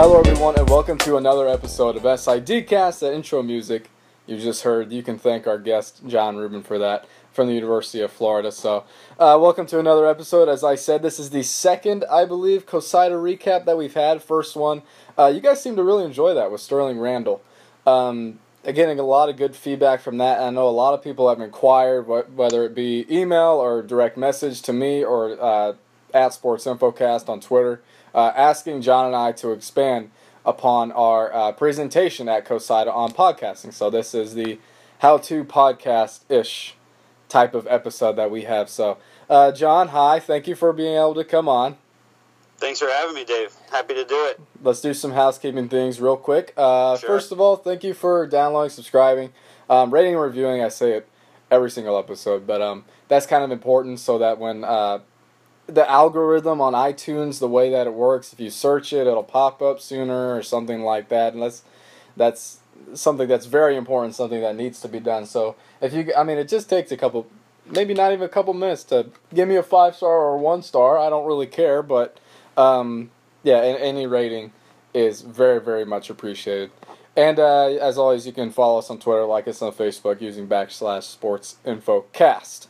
[0.00, 3.00] Hello, everyone, and welcome to another episode of SIDcast.
[3.00, 3.90] That intro music
[4.28, 8.00] you just heard, you can thank our guest Jon Rubin for that from the University
[8.00, 8.52] of Florida.
[8.52, 8.84] So,
[9.18, 10.48] uh, welcome to another episode.
[10.48, 14.22] As I said, this is the second, I believe, COSIDA recap that we've had.
[14.22, 14.82] First one,
[15.18, 17.42] uh, you guys seem to really enjoy that with Sterling Randall.
[17.84, 20.38] Um, getting a lot of good feedback from that.
[20.38, 22.02] I know a lot of people have inquired,
[22.36, 25.72] whether it be email or direct message to me or uh,
[26.14, 27.82] at Sports Infocast on Twitter
[28.14, 30.10] uh, asking Jon and I to expand
[30.44, 33.72] upon our uh, presentation at COSIDA on podcasting.
[33.72, 34.58] So this is the
[34.98, 36.74] how-to podcast-ish
[37.28, 38.68] type of episode that we have.
[38.68, 38.98] So,
[39.28, 40.18] uh, Jon, hi.
[40.18, 41.76] Thank you for being able to come on.
[42.56, 43.54] Thanks for having me, Dave.
[43.70, 44.40] Happy to do it.
[44.62, 46.52] Let's do some housekeeping things real quick.
[46.56, 47.08] Uh, sure.
[47.08, 49.32] First of all, thank you for downloading, subscribing,
[49.70, 50.62] um, rating, and reviewing.
[50.64, 51.08] I say it
[51.50, 54.98] every single episode, but um, that's kind of important so that when uh,
[55.68, 59.60] the algorithm on iTunes, the way that it works, if you search it, it'll pop
[59.60, 61.34] up sooner or something like that.
[61.34, 61.62] And that's
[62.16, 62.58] that's
[62.94, 65.26] something that's very important, something that needs to be done.
[65.26, 67.26] So if you, I mean, it just takes a couple,
[67.66, 70.98] maybe not even a couple minutes to give me a five star or one star.
[70.98, 72.18] I don't really care, but
[72.56, 73.10] um,
[73.42, 74.52] yeah, any rating
[74.94, 76.70] is very very much appreciated.
[77.14, 80.46] And uh, as always, you can follow us on Twitter, like us on Facebook using
[80.46, 82.68] backslash Sports Info Cast.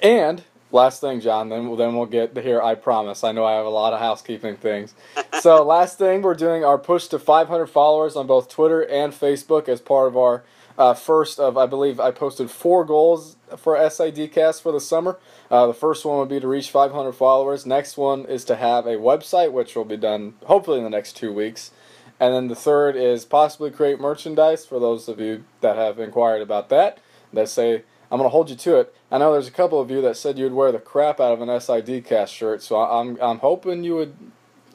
[0.00, 1.48] And last thing, Jon.
[1.48, 2.60] Then then we'll get here.
[2.60, 3.24] I promise.
[3.24, 4.94] I know I have a lot of housekeeping things.
[5.40, 9.68] so last thing, we're doing our push to 500 followers on both Twitter and Facebook
[9.68, 10.42] as part of our
[10.78, 15.18] uh, first of I believe I posted four goals for SIDcast for the summer.
[15.50, 17.66] Uh, the first one would be to reach 500 followers.
[17.66, 21.16] Next one is to have a website, which will be done hopefully in the next
[21.16, 21.72] two weeks.
[22.20, 26.42] And then the third is possibly create merchandise for those of you that have inquired
[26.42, 26.98] about that.
[27.32, 28.94] That say I'm going to hold you to it.
[29.10, 31.40] I know there's a couple of you that said you'd wear the crap out of
[31.40, 34.14] an SID cast shirt, so I'm I'm hoping you would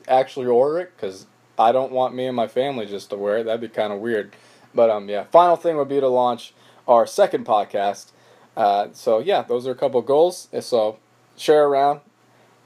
[0.08, 1.26] actually order it because
[1.58, 3.44] I don't want me and my family just to wear it.
[3.46, 4.36] That'd be kind of weird.
[4.74, 5.26] But um, yeah.
[5.26, 6.54] Final thing would be to launch
[6.88, 8.12] our second podcast.
[8.56, 10.48] Uh, so yeah, those are a couple goals.
[10.62, 11.00] So
[11.38, 12.02] share around,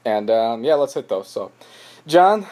[0.04, 1.28] and um, yeah, let's hit those.
[1.28, 1.52] So,
[2.06, 2.46] Jon,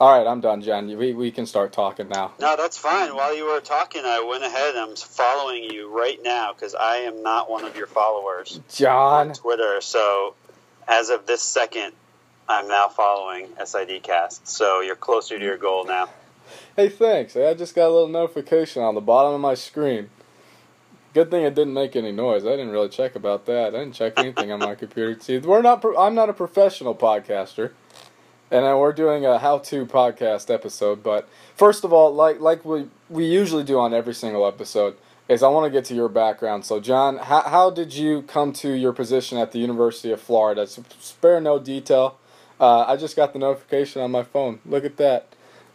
[0.00, 0.86] all right, I'm done, Jon.
[0.96, 2.32] We, we can start talking now.
[2.40, 3.14] No, that's fine.
[3.14, 4.74] While you were talking, I went ahead.
[4.74, 8.58] And I'm following you right now because I am not one of your followers.
[8.74, 9.34] Jon.
[9.34, 9.82] Twitter.
[9.82, 10.34] So
[10.88, 11.92] as of this second,
[12.48, 14.46] I'm now following SIDcast.
[14.46, 16.08] So you're closer to your goal now.
[16.76, 17.36] Hey, thanks.
[17.36, 20.08] I just got a little notification on the bottom of my screen.
[21.12, 22.46] Good thing it didn't make any noise.
[22.46, 23.74] I didn't really check about that.
[23.74, 25.20] I didn't check anything on my computer.
[25.20, 25.84] See, we're not.
[25.98, 27.72] I'm not a professional podcaster
[28.50, 31.02] and we're doing a how-to podcast episode.
[31.02, 34.96] But first of all, like like we we usually do on every single episode,
[35.28, 36.64] is I want to get to your background.
[36.64, 40.66] So, Jon, how how did you come to your position at the University of Florida?
[40.66, 42.18] Spare no detail.
[42.58, 44.58] Uh, I just got the notification on my phone.
[44.66, 45.28] Look at that.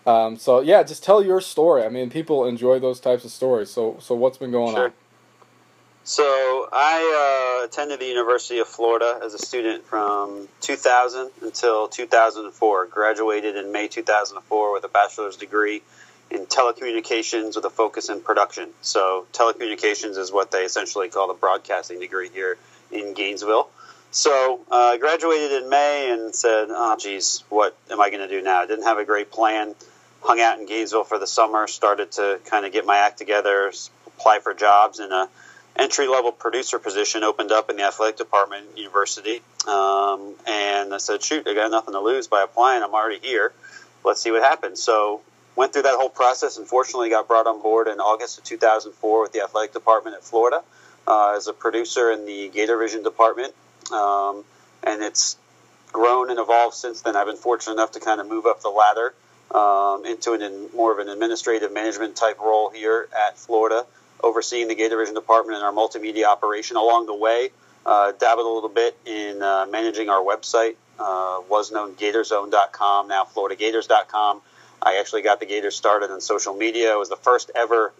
[0.05, 1.83] Um, so yeah, just tell your story.
[1.83, 3.71] I mean, people enjoy those types of stories.
[3.71, 4.85] So so what's been going sure.
[4.85, 4.93] on?
[6.07, 12.85] So I uh, attended the University of Florida as a student from 2000 until 2004.
[12.85, 15.81] Graduated in May 2004 with a bachelor's degree
[16.29, 18.69] in telecommunications with a focus in production.
[18.83, 22.59] So telecommunications is what they essentially call the broadcasting degree here
[22.91, 23.67] in Gainesville.
[24.11, 28.29] So uh, I graduated in May and said, "Oh, geez, what am I going to
[28.29, 29.73] do now?" I didn't have a great plan.
[30.21, 31.65] Hung out in Gainesville for the summer.
[31.65, 33.73] Started to kind of get my act together,
[34.05, 35.27] apply for jobs in a
[35.77, 39.41] entry level producer position opened up in the athletic department at university.
[39.67, 42.83] Um, and I said, shoot, I got nothing to lose by applying.
[42.83, 43.53] I'm already here.
[44.03, 44.81] Let's see what happens.
[44.81, 45.21] So
[45.55, 46.57] went through that whole process.
[46.57, 50.61] Unfortunately, got brought on board in August of 2004 with the athletic department at Florida
[51.07, 53.53] uh, as a producer in the Gator Vision department.
[53.91, 54.43] Um,
[54.83, 55.37] and it's
[55.91, 57.15] grown and evolved since then.
[57.15, 59.13] I've been fortunate enough to kind of move up the ladder
[59.51, 63.85] um, into an, more of an administrative management type role here at Florida
[64.23, 66.77] overseeing the Gator Vision department and our multimedia operation.
[66.77, 67.49] Along the way,
[67.85, 70.75] uh, dabbled a little bit in uh, managing our website.
[70.97, 74.41] Uh, was known Gatorzone.com, now FloridaGators.com.
[74.81, 76.93] I actually got the Gators started on social media.
[76.93, 77.91] I was the first ever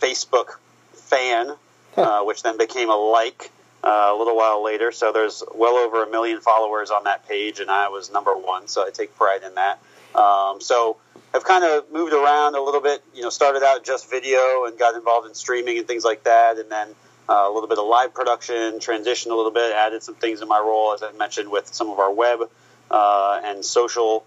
[0.00, 0.56] Facebook
[0.92, 1.54] fan,
[1.96, 3.50] uh, which then became a like
[3.82, 4.92] uh, a little while later.
[4.92, 8.68] So there's well over a million followers on that page, and I was number one.
[8.68, 9.78] So I take pride in that.
[10.14, 10.96] Um, so
[11.34, 13.02] have kind of moved around a little bit.
[13.14, 16.56] You know, started out just video and got involved in streaming and things like that,
[16.58, 16.88] and then
[17.28, 20.48] uh, a little bit of live production, transitioned a little bit, added some things in
[20.48, 22.48] my role, as I mentioned, with some of our web
[22.90, 24.24] uh, and social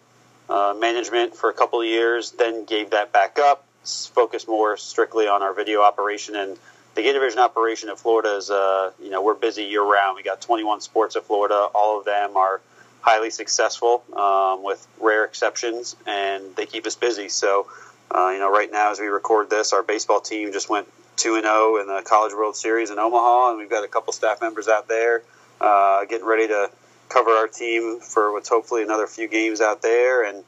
[0.49, 2.31] uh, management for a couple of years.
[2.31, 3.65] Then gave that back up,
[4.13, 6.57] focused more strictly on our video operation and
[6.97, 10.15] the Gator Vision operation in Florida is, uh, you know, we're busy year round.
[10.15, 11.67] We got 21 sports at Florida.
[11.75, 12.59] All of them are
[13.07, 17.29] highly successful, um, with rare exceptions, and they keep us busy.
[17.29, 17.67] So,
[18.11, 21.35] uh, you know, right now as we record this, our baseball team just went two
[21.35, 24.41] and zero in the College World Series in Omaha, and we've got a couple staff
[24.41, 25.23] members out there
[25.61, 26.69] uh, getting ready to
[27.07, 30.25] cover our team for what's hopefully another few games out there.
[30.25, 30.43] And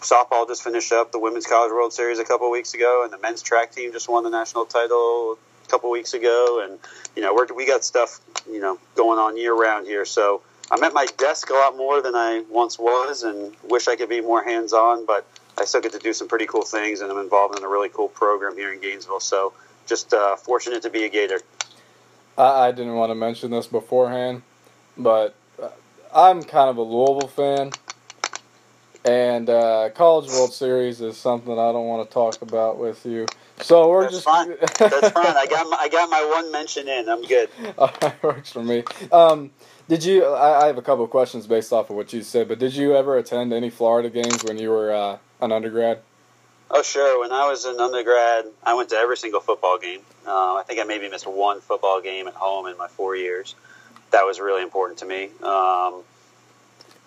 [0.00, 3.18] softball just finished up the Women's College World Series a couple weeks ago, and the
[3.18, 6.64] men's track team just won the national title a couple weeks ago.
[6.64, 6.78] And
[7.14, 8.20] you know, we're, we got stuff
[8.50, 10.40] you know going on year round here, so.
[10.74, 14.08] I'm at my desk a lot more than I once was, and wish I could
[14.08, 15.06] be more hands-on.
[15.06, 15.24] But
[15.56, 17.88] I still get to do some pretty cool things, and I'm involved in a really
[17.88, 19.20] cool program here in Gainesville.
[19.20, 19.52] So
[19.86, 21.38] just uh, fortunate to be a Gator.
[22.36, 24.42] I, I didn't want to mention this beforehand,
[24.98, 25.68] but uh,
[26.12, 27.70] I'm kind of a Louisville fan,
[29.04, 33.26] and uh, College World Series is something I don't want to talk about with you.
[33.60, 34.48] So we're That's just fine.
[34.78, 35.36] That's fine.
[35.36, 37.08] I got my, I got my one mention in.
[37.08, 37.48] I'm good.
[37.78, 38.82] All right, works for me.
[39.12, 39.52] Um,
[39.88, 40.24] did you?
[40.24, 42.74] I, I have a couple of questions based off of what you said, but did
[42.74, 46.00] you ever attend any Florida games when you were uh, an undergrad?
[46.70, 47.20] Oh, sure.
[47.20, 50.00] When I was an undergrad, I went to every single football game.
[50.26, 53.54] Uh, I think I maybe missed one football game at home in my four years.
[54.10, 55.24] That was really important to me.
[55.42, 56.02] Um,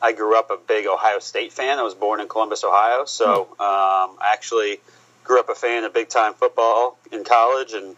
[0.01, 1.79] I grew up a big Ohio State fan.
[1.79, 4.79] I was born in Columbus, Ohio, so um, I actually
[5.23, 7.95] grew up a fan of big time football in college and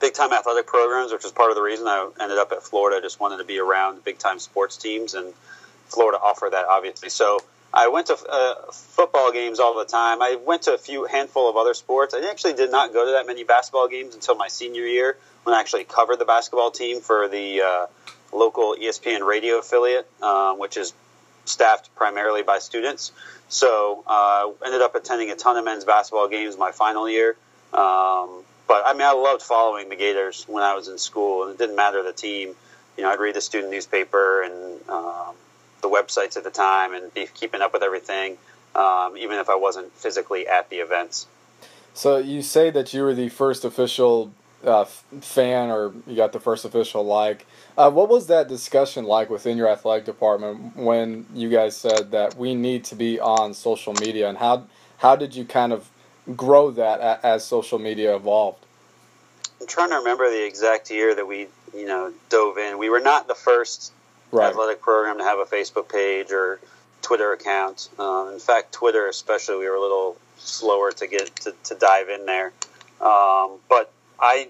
[0.00, 2.98] big time athletic programs, which is part of the reason I ended up at Florida.
[2.98, 5.32] I just wanted to be around big time sports teams, and
[5.88, 7.08] Florida offered that obviously.
[7.08, 7.40] So
[7.72, 10.22] I went to uh, football games all the time.
[10.22, 12.14] I went to a few handful of other sports.
[12.14, 15.54] I actually did not go to that many basketball games until my senior year when
[15.54, 17.86] I actually covered the basketball team for the uh,
[18.32, 20.94] local ESPN radio affiliate, um, which is
[21.44, 23.12] staffed primarily by students.
[23.48, 27.36] So uh, ended up attending a ton of men's basketball games my final year.
[27.72, 31.52] Um, but I mean, I loved following the Gators when I was in school, and
[31.52, 32.54] it didn't matter the team.
[32.96, 35.34] You know, I'd read the student newspaper and um,
[35.82, 38.38] the websites at the time and be keeping up with everything,
[38.74, 41.26] um, even if I wasn't physically at the events.
[41.94, 44.32] So you say that you were the first official
[44.64, 47.46] uh, fan, or you got the first official like.
[47.76, 52.36] Uh, what was that discussion like within your athletic department when you guys said that
[52.36, 54.64] we need to be on social media, and how
[54.98, 55.88] how did you kind of
[56.34, 58.64] grow that as social media evolved?
[59.60, 62.78] I'm trying to remember the exact year that we, you know, dove in.
[62.78, 63.92] We were not the first
[64.30, 64.50] right.
[64.50, 66.60] athletic program to have a Facebook page or
[67.02, 67.88] Twitter account.
[67.98, 72.08] Um, in fact, Twitter especially, we were a little slower to get to, to dive
[72.08, 72.52] in there.
[73.00, 74.48] Um, but I,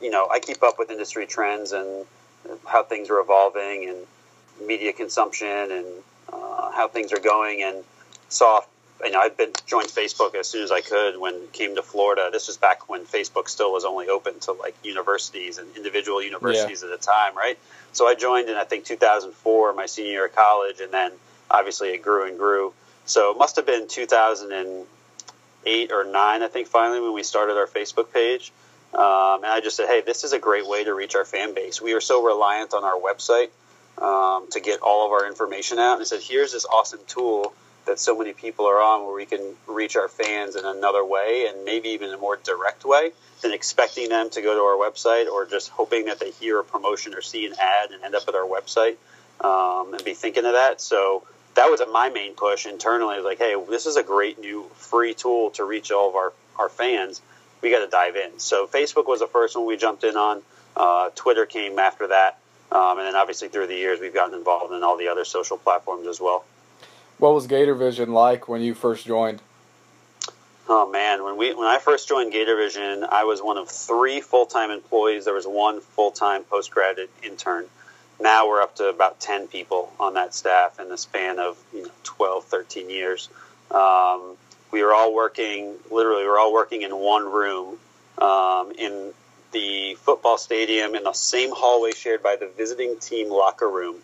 [0.00, 2.06] you know, I keep up with industry trends and
[2.66, 5.86] how things are evolving and media consumption and
[6.32, 7.84] uh, how things are going and
[8.28, 8.60] saw
[9.04, 12.30] you know, been joined Facebook as soon as I could when it came to Florida.
[12.32, 16.82] This was back when Facebook still was only open to like universities and individual universities
[16.82, 16.92] yeah.
[16.92, 17.58] at a time, right?
[17.92, 21.12] So I joined in I think 2004, my senior year of college, and then
[21.50, 22.72] obviously it grew and grew.
[23.06, 27.66] So it must have been 2008 or nine, I think, finally when we started our
[27.66, 28.52] Facebook page.
[28.92, 31.54] Um, and I just said, hey, this is a great way to reach our fan
[31.54, 31.80] base.
[31.80, 33.50] We are so reliant on our website
[33.98, 35.94] um, to get all of our information out.
[35.94, 37.54] And I said, here's this awesome tool
[37.88, 41.46] that so many people are on where we can reach our fans in another way
[41.48, 43.10] and maybe even a more direct way
[43.42, 46.64] than expecting them to go to our website or just hoping that they hear a
[46.64, 48.96] promotion or see an ad and end up at our website
[49.40, 50.80] um, and be thinking of that.
[50.80, 53.20] So that was my main push internally.
[53.20, 56.68] Like, hey, this is a great new free tool to reach all of our, our
[56.68, 57.20] fans.
[57.62, 58.38] We got to dive in.
[58.38, 60.42] So Facebook was the first one we jumped in on.
[60.76, 62.38] Uh, Twitter came after that.
[62.70, 65.56] Um, and then obviously through the years, we've gotten involved in all the other social
[65.56, 66.44] platforms as well.
[67.18, 69.42] What was Gator Vision like when you first joined?
[70.68, 74.20] Oh man, when we when I first joined Gator Vision, I was one of three
[74.20, 75.24] full time employees.
[75.24, 77.66] There was one full time post graduate intern.
[78.20, 81.82] Now we're up to about ten people on that staff in the span of you
[81.82, 83.28] know 12, 13 years.
[83.72, 84.36] Um,
[84.70, 86.22] we were all working literally.
[86.22, 87.78] We were all working in one room
[88.18, 89.12] um, in
[89.50, 93.96] the football stadium in the same hallway shared by the visiting team locker room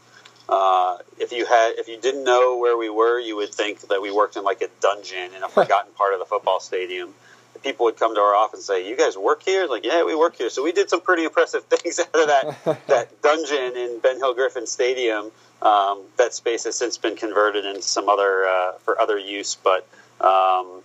[0.49, 4.03] uh, if you had, if you didn't know where we were, you would think that
[4.03, 7.15] we worked in like a dungeon in a forgotten part of the football stadium.
[7.63, 10.15] People would come to our office and say, "You guys work here?" Like, yeah, we
[10.15, 10.51] work here.
[10.51, 14.35] So we did some pretty impressive things out of that that dungeon in Ben Hill
[14.35, 15.31] Griffin Stadium.
[15.63, 19.87] Um, that space has since been converted into some other uh, for other use, but.
[20.21, 20.83] Um,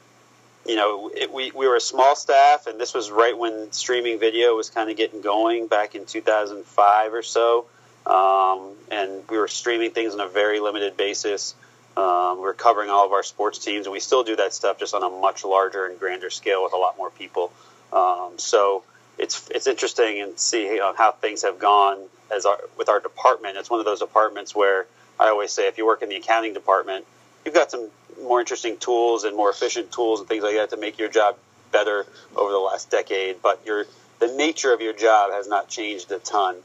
[0.65, 4.19] you know, it, we, we were a small staff, and this was right when streaming
[4.19, 7.65] video was kind of getting going back in 2005 or so.
[8.09, 11.53] Um, and we were streaming things on a very limited basis.
[11.95, 14.79] Um, we were covering all of our sports teams, and we still do that stuff
[14.79, 17.51] just on a much larger and grander scale with a lot more people.
[17.93, 18.83] Um, so
[19.17, 21.99] it's it's interesting and see how, how things have gone
[22.31, 23.57] as our with our department.
[23.57, 24.87] It's one of those departments where
[25.19, 27.05] I always say if you work in the accounting department,
[27.45, 27.89] you've got some
[28.23, 31.37] more interesting tools and more efficient tools and things like that to make your job
[31.71, 33.41] better over the last decade.
[33.41, 33.85] But your
[34.19, 36.55] the nature of your job has not changed a ton.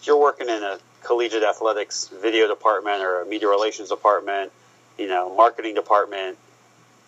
[0.00, 4.52] If you're working in a collegiate athletics video department or a media relations department,
[4.98, 6.38] you know, marketing department,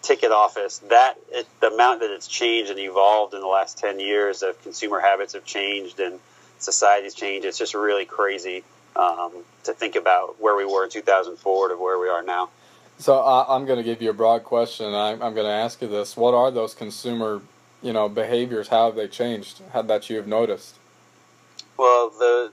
[0.03, 4.01] ticket office, that it, the amount that it's changed and evolved in the last 10
[4.01, 6.19] years of consumer habits have changed and
[6.59, 7.47] society's changed.
[7.47, 8.63] It's just really crazy
[8.97, 9.33] um,
[9.65, 12.51] to think about where we were in 2004 to where we are now.
[12.99, 14.93] So uh, I'm going to give you a broad question.
[14.93, 17.41] I'm, I'm going to ask you this: What are those consumer,
[17.81, 18.69] you know, behaviors?
[18.69, 19.63] How have they changed?
[19.73, 20.75] How, that you have noticed?
[21.77, 22.51] Well, the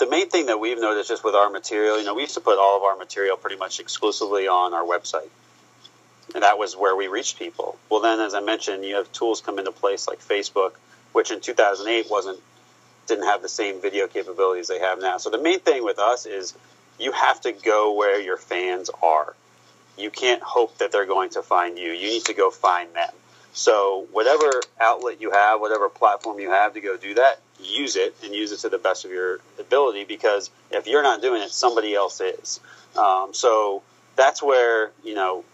[0.00, 2.40] the main thing that we've noticed just with our material, you know, we used to
[2.40, 5.28] put all of our material pretty much exclusively on our website,
[6.34, 7.78] and that was where we reached people.
[7.88, 10.72] Well, then, as I mentioned, you have tools come into place like Facebook,
[11.12, 12.40] which in 2008 wasn't
[13.06, 15.18] didn't have the same video capabilities they have now.
[15.18, 16.54] So the main thing with us is
[16.98, 19.34] you have to go where your fans are
[20.00, 21.92] you can't hope that they're going to find you.
[21.92, 23.12] You need to go find them.
[23.52, 28.14] So, whatever outlet you have, whatever platform you have to go do that, use it
[28.24, 31.50] and use it to the best of your ability because if you're not doing it,
[31.50, 32.60] somebody else is.
[32.96, 33.82] Um, so,
[34.16, 35.44] that's where, you know,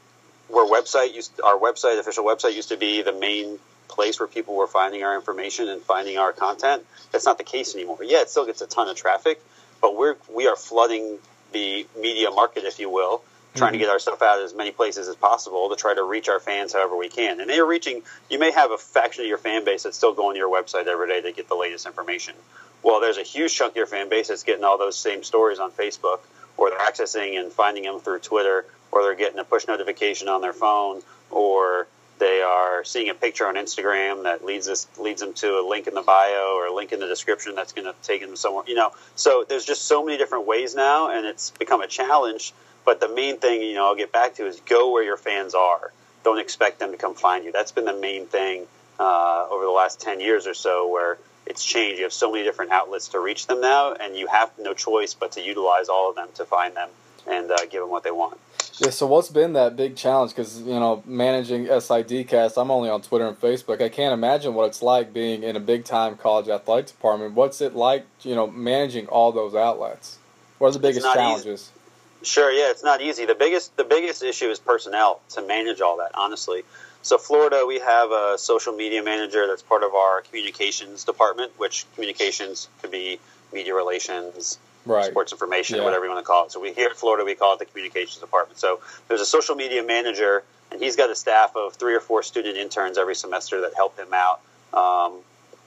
[0.48, 3.58] where website used, our website, official website used to be the main
[3.88, 6.84] place where people were finding our information and finding our content.
[7.12, 7.98] That's not the case anymore.
[8.02, 9.40] Yeah, it still gets a ton of traffic,
[9.80, 11.18] but we're, we are flooding
[11.52, 13.22] the media market, if you will,
[13.56, 13.84] trying to mm-hmm.
[13.84, 16.72] get our stuff out as many places as possible to try to reach our fans
[16.72, 17.40] however we can.
[17.40, 18.02] And they are reaching.
[18.30, 20.86] You may have a faction of your fan base that's still going to your website
[20.86, 22.34] every day to get the latest information.
[22.82, 25.58] Well, there's a huge chunk of your fan base that's getting all those same stories
[25.58, 26.20] on Facebook,
[26.56, 30.40] or they're accessing and finding them through Twitter, or they're getting a push notification on
[30.40, 35.34] their phone, or they are seeing a picture on Instagram that leads us leads them
[35.34, 37.94] to a link in the bio or a link in the description that's going to
[38.02, 38.64] take them somewhere.
[38.66, 42.54] You know, so there's just so many different ways now, and it's become a challenge
[42.86, 45.54] but the main thing, you know, I'll get back to is go where your fans
[45.54, 45.92] are.
[46.24, 47.52] Don't expect them to come find you.
[47.52, 48.66] That's been the main thing
[48.98, 51.98] uh, over the last 10 years or so where it's changed.
[51.98, 55.14] You have so many different outlets to reach them now, and you have no choice
[55.14, 56.88] but to utilize all of them to find them
[57.26, 58.38] and uh, give them what they want.
[58.78, 60.32] Yeah, so what's been that big challenge?
[60.32, 63.80] Because, you know, managing SIDcast, I'm only on Twitter and Facebook.
[63.80, 67.34] I can't imagine what it's like being in a big time college athletic department.
[67.34, 70.18] What's it like, you know, managing all those outlets?
[70.58, 71.46] What are the biggest challenges?
[71.46, 71.75] Easy.
[72.22, 73.26] Sure, yeah, it's not easy.
[73.26, 76.12] The biggest the biggest issue is personnel to manage all that.
[76.14, 76.64] Honestly,
[77.02, 81.86] so Florida, we have a social media manager that's part of our communications department, which
[81.94, 83.20] communications could be
[83.52, 85.04] media relations, right.
[85.04, 85.84] sports information, yeah.
[85.84, 86.52] whatever you want to call it.
[86.52, 88.58] So we here at Florida, we call it the communications department.
[88.58, 90.42] So there's a social media manager,
[90.72, 93.96] and he's got a staff of three or four student interns every semester that help
[93.96, 94.40] him out.
[94.72, 95.20] Um,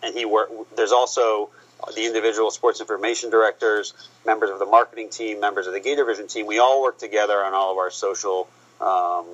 [0.03, 0.49] and he work.
[0.75, 1.49] There's also
[1.95, 3.93] the individual sports information directors,
[4.25, 7.43] members of the marketing team, members of the Gator Vision team, we all work together
[7.43, 8.47] on all of our social
[8.81, 9.25] um,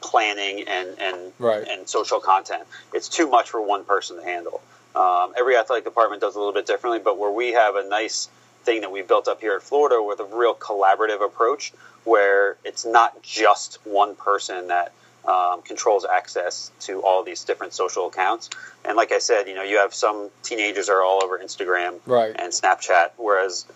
[0.00, 1.66] planning and and right.
[1.68, 2.64] and social content.
[2.94, 4.60] It's too much for one person to handle.
[4.94, 8.28] Um, every athletic department does a little bit differently, but where we have a nice
[8.64, 11.72] thing that we built up here at Florida with a real collaborative approach,
[12.04, 14.92] where it's not just one person that
[15.26, 18.50] um, controls access to all these different social accounts.
[18.84, 22.34] And like I said, you know, you have some teenagers are all over Instagram right.
[22.38, 23.66] and Snapchat, whereas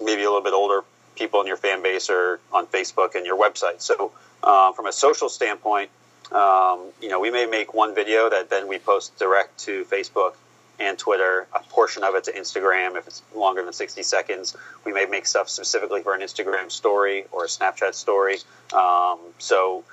[0.00, 0.82] maybe a little bit older
[1.16, 3.80] people in your fan base are on Facebook and your website.
[3.80, 5.90] So um, from a social standpoint,
[6.30, 10.34] um, you know, we may make one video that then we post direct to Facebook
[10.80, 14.56] and Twitter, a portion of it to Instagram if it's longer than 60 seconds.
[14.84, 18.38] We may make stuff specifically for an Instagram story or a Snapchat story.
[18.72, 19.84] Um, so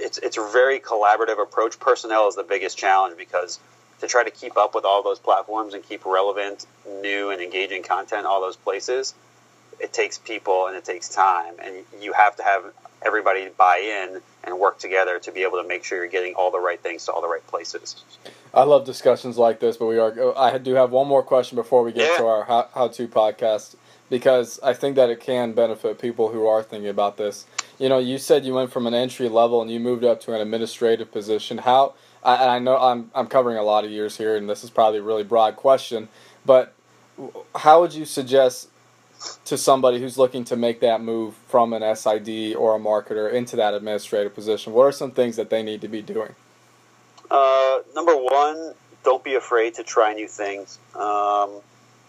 [0.00, 1.78] it's it's a very collaborative approach.
[1.78, 3.58] Personnel is the biggest challenge because
[4.00, 6.66] to try to keep up with all those platforms and keep relevant,
[7.02, 9.14] new, and engaging content all those places,
[9.80, 12.64] it takes people and it takes time, and you have to have
[13.04, 16.50] everybody buy in and work together to be able to make sure you're getting all
[16.50, 18.02] the right things to all the right places.
[18.54, 20.14] I love discussions like this, but we are.
[20.18, 22.16] Oh, I do have one more question before we get yeah.
[22.18, 23.76] to our how, how to podcast
[24.12, 27.46] because I think that it can benefit people who are thinking about this.
[27.78, 30.34] You know, you said you went from an entry level and you moved up to
[30.34, 31.58] an administrative position.
[31.58, 31.94] How?
[32.22, 35.00] I, I know I'm I'm covering a lot of years here, and this is probably
[35.00, 36.08] a really broad question,
[36.44, 36.74] but
[37.56, 38.68] how would you suggest
[39.44, 43.56] to somebody who's looking to make that move from an SID or a marketer into
[43.56, 44.72] that administrative position?
[44.72, 46.34] What are some things that they need to be doing?
[47.30, 48.74] Uh, number one,
[49.04, 50.78] don't be afraid to try new things.
[50.94, 51.60] Um,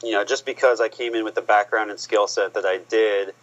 [0.04, 2.80] you know, just because I came in with the background and skill set that I
[2.90, 3.34] did,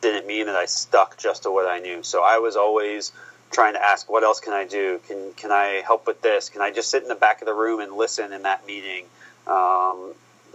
[0.00, 2.02] didn't mean that I stuck just to what I knew.
[2.02, 3.12] So I was always
[3.50, 5.00] trying to ask, what else can I do?
[5.06, 6.50] Can can I help with this?
[6.50, 9.04] Can I just sit in the back of the room and listen in that meeting?
[9.46, 10.14] Um,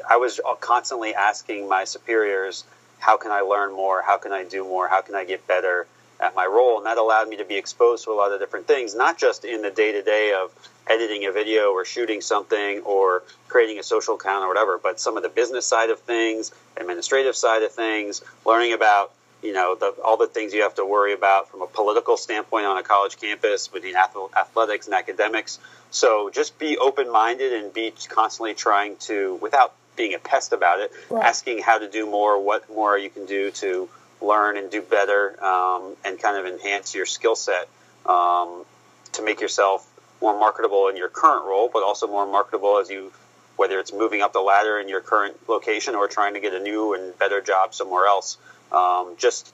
[0.09, 2.63] I was constantly asking my superiors,
[2.99, 4.01] how can I learn more?
[4.01, 4.87] How can I do more?
[4.87, 5.87] How can I get better
[6.19, 6.77] at my role?
[6.77, 9.43] And that allowed me to be exposed to a lot of different things, not just
[9.45, 10.51] in the day to day of
[10.87, 15.17] editing a video or shooting something or creating a social account or whatever, but some
[15.17, 19.11] of the business side of things, administrative side of things, learning about
[19.43, 22.65] you know the, all the things you have to worry about from a political standpoint
[22.65, 25.59] on a college campus between athletics and academics.
[25.91, 30.79] So just be open minded and be constantly trying to, without being a pest about
[30.79, 31.23] it, right.
[31.23, 33.87] asking how to do more, what more you can do to
[34.19, 37.69] learn and do better, um, and kind of enhance your skill set
[38.07, 38.65] um,
[39.11, 39.87] to make yourself
[40.19, 43.11] more marketable in your current role, but also more marketable as you,
[43.57, 46.59] whether it's moving up the ladder in your current location or trying to get a
[46.59, 48.37] new and better job somewhere else.
[48.73, 49.53] Um, just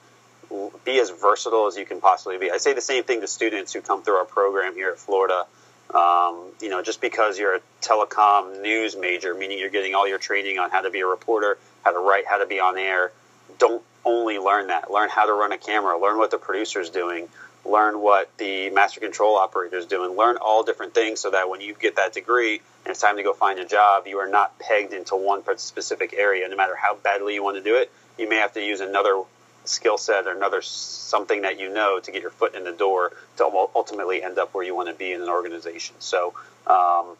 [0.84, 2.50] be as versatile as you can possibly be.
[2.50, 5.46] I say the same thing to students who come through our program here at Florida.
[5.94, 10.18] Um, you know, just because you're a telecom news major, meaning you're getting all your
[10.18, 13.12] training on how to be a reporter, how to write, how to be on air,
[13.58, 14.90] don't only learn that.
[14.90, 17.28] Learn how to run a camera, learn what the producer's doing,
[17.64, 21.60] learn what the master control operator is doing, learn all different things so that when
[21.60, 24.58] you get that degree and it's time to go find a job, you are not
[24.58, 26.48] pegged into one specific area.
[26.48, 29.22] No matter how badly you want to do it, you may have to use another
[29.64, 33.12] skill set or another something that you know to get your foot in the door
[33.36, 35.96] to ultimately end up where you want to be in an organization.
[35.98, 36.34] So,
[36.66, 37.16] um,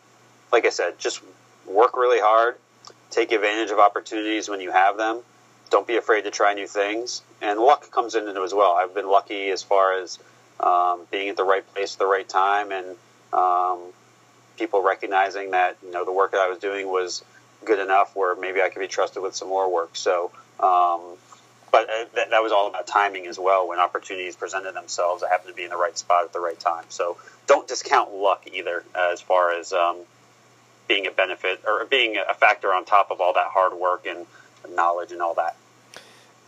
[0.53, 1.23] like I said, just
[1.67, 2.57] work really hard,
[3.11, 5.21] take advantage of opportunities when you have them.
[5.71, 8.73] Don't be afraid to try new things, and luck comes into it as well.
[8.73, 10.19] I've been lucky as far as
[10.59, 12.97] um, being at the right place at the right time, and
[13.33, 13.79] um,
[14.59, 17.25] people recognizing that you know the work that I was doing was
[17.65, 19.95] good enough where maybe I could be trusted with some more work.
[19.95, 21.01] So um,
[21.73, 23.69] but uh, that, that was all about timing as well.
[23.69, 26.59] When opportunities presented themselves, I happened to be in the right spot at the right
[26.59, 26.85] time.
[26.89, 29.99] So don't discount luck either, uh, as far as um,
[30.89, 34.27] being a benefit or being a factor on top of all that hard work and
[34.75, 35.57] knowledge and all that.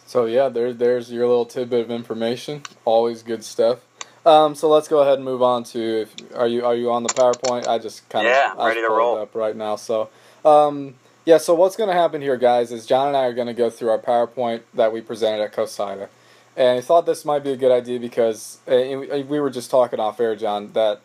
[0.06, 2.62] So yeah, there, there's your little tidbit of information.
[2.84, 3.80] Always good stuff.
[4.24, 6.02] Um, so let's go ahead and move on to.
[6.02, 7.66] If, are you are you on the PowerPoint?
[7.66, 9.76] I just kind of yeah, ready to roll up right now.
[9.76, 10.10] So
[10.44, 13.46] um, yeah, so what's going to happen here, guys, is Jon and I are going
[13.46, 16.08] to go through our PowerPoint that we presented at COSIDA.
[16.56, 20.00] And I thought this might be a good idea because uh, we were just talking
[20.00, 21.00] off air, Jon, that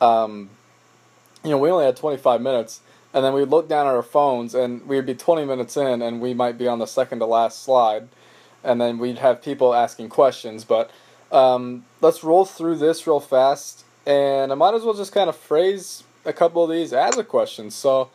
[0.00, 0.50] um,
[1.44, 2.80] you know we only had 25 minutes,
[3.14, 6.20] and then we'd look down at our phones, and we'd be 20 minutes in, and
[6.20, 8.08] we might be on the second to last slide,
[8.62, 10.64] and then we'd have people asking questions.
[10.64, 10.90] But
[11.32, 15.36] um, let's roll through this real fast, and I might as well just kind of
[15.36, 17.70] phrase a couple of these as a question.
[17.70, 18.10] So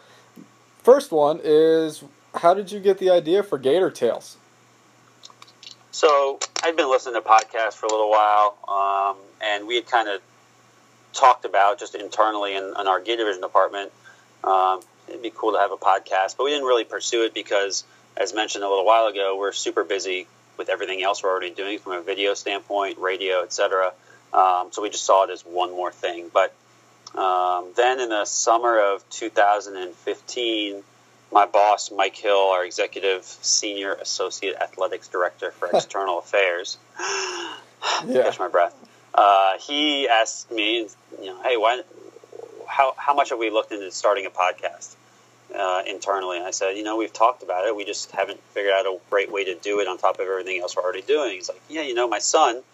[0.86, 2.04] First one is
[2.36, 4.38] how did you get the idea for Gator Tales?
[5.89, 10.08] So I'd been listening to podcasts for a little while, um, and we had kind
[10.08, 10.21] of
[11.12, 13.91] talked about just internally in, in our Gator Vision department.
[14.43, 17.84] Um, it'd be cool to have a podcast, but we didn't really pursue it because,
[18.15, 21.80] as mentioned a little while ago, we're super busy with everything else we're already doing
[21.80, 23.91] from a video standpoint, radio, etc.
[24.32, 26.30] Um, so we just saw it as one more thing.
[26.32, 26.54] But
[27.17, 30.84] um, then in the summer of 2015,
[31.32, 38.23] my boss, Mike Hill, our executive senior associate athletics director for external affairs, yeah.
[38.23, 38.75] catch my breath.
[39.13, 40.88] Uh, he asked me,
[41.21, 41.82] you know, hey, why,
[42.67, 44.95] how, how much have we looked into starting a podcast
[45.58, 46.38] uh, internally?
[46.38, 47.75] And I said, you know, we've talked about it.
[47.75, 50.60] We just haven't figured out a great way to do it on top of everything
[50.60, 51.32] else we're already doing.
[51.32, 52.62] He's like, yeah, you know, my son–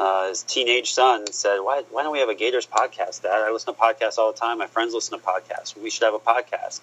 [0.00, 3.32] uh, his teenage son said, why, why don't we have a Gators podcast, Dad?
[3.32, 4.56] I listen to podcasts all the time.
[4.56, 5.76] My friends listen to podcasts.
[5.76, 6.80] We should have a podcast.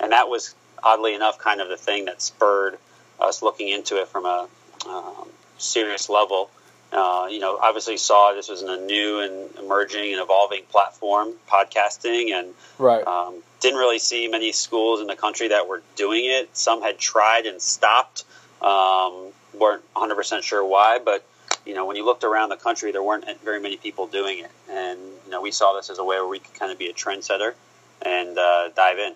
[0.00, 0.52] And that was,
[0.82, 2.76] oddly enough, kind of the thing that spurred
[3.20, 4.48] us looking into it from a
[4.84, 6.50] um, serious level.
[6.90, 12.32] Uh, you know, obviously saw this was a new and emerging and evolving platform, podcasting,
[12.32, 13.06] and right.
[13.06, 16.48] um, didn't really see many schools in the country that were doing it.
[16.56, 18.24] Some had tried and stopped,
[18.60, 21.24] um, weren't 100% sure why, but
[21.66, 24.50] you know, when you looked around the country, there weren't very many people doing it,
[24.70, 26.86] and you know, we saw this as a way where we could kind of be
[26.88, 27.54] a trendsetter
[28.02, 29.14] and uh, dive in.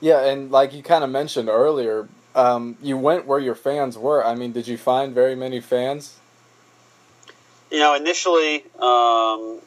[0.00, 4.24] Yeah, and like you kind of mentioned earlier, um, you went where your fans were.
[4.24, 6.16] I mean, did you find very many fans?
[7.70, 9.60] You know, initially, um,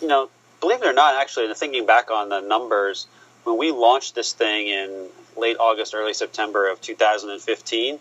[0.00, 0.28] you know,
[0.60, 3.06] believe it or not, actually, thinking back on the numbers,
[3.44, 8.00] when we launched this thing in late August, early September of 2015, um,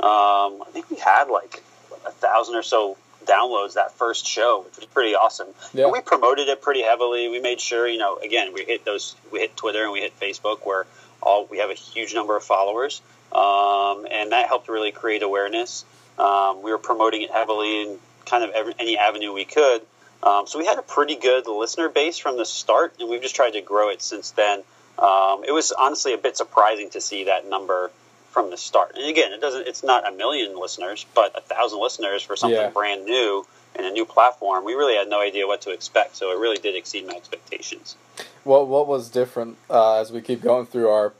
[0.00, 1.62] I think we had like
[2.06, 5.48] a thousand or so downloads that first show, which was pretty awesome.
[5.72, 5.90] Yeah.
[5.90, 7.28] We promoted it pretty heavily.
[7.28, 10.18] We made sure, you know, again, we hit those, we hit Twitter and we hit
[10.18, 10.86] Facebook, where
[11.22, 13.00] all we have a huge number of followers,
[13.32, 15.84] um, and that helped really create awareness.
[16.18, 19.82] Um, we were promoting it heavily in kind of every, any avenue we could.
[20.22, 23.34] Um, so we had a pretty good listener base from the start, and we've just
[23.34, 24.62] tried to grow it since then.
[24.98, 27.90] Um, it was honestly a bit surprising to see that number
[28.34, 28.96] from the start.
[28.96, 29.66] And again, it doesn't.
[29.66, 32.68] It's not a million listeners, but a thousand listeners for something yeah.
[32.68, 34.64] brand new and a new platform.
[34.64, 37.96] We really had no idea what to expect, so it really did exceed my expectations.
[38.42, 41.12] What What was different uh, as we keep going through our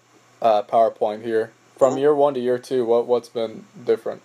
[0.42, 2.00] uh, PowerPoint here from mm-hmm.
[2.00, 2.85] year one to year two?
[2.85, 4.20] What What's been different?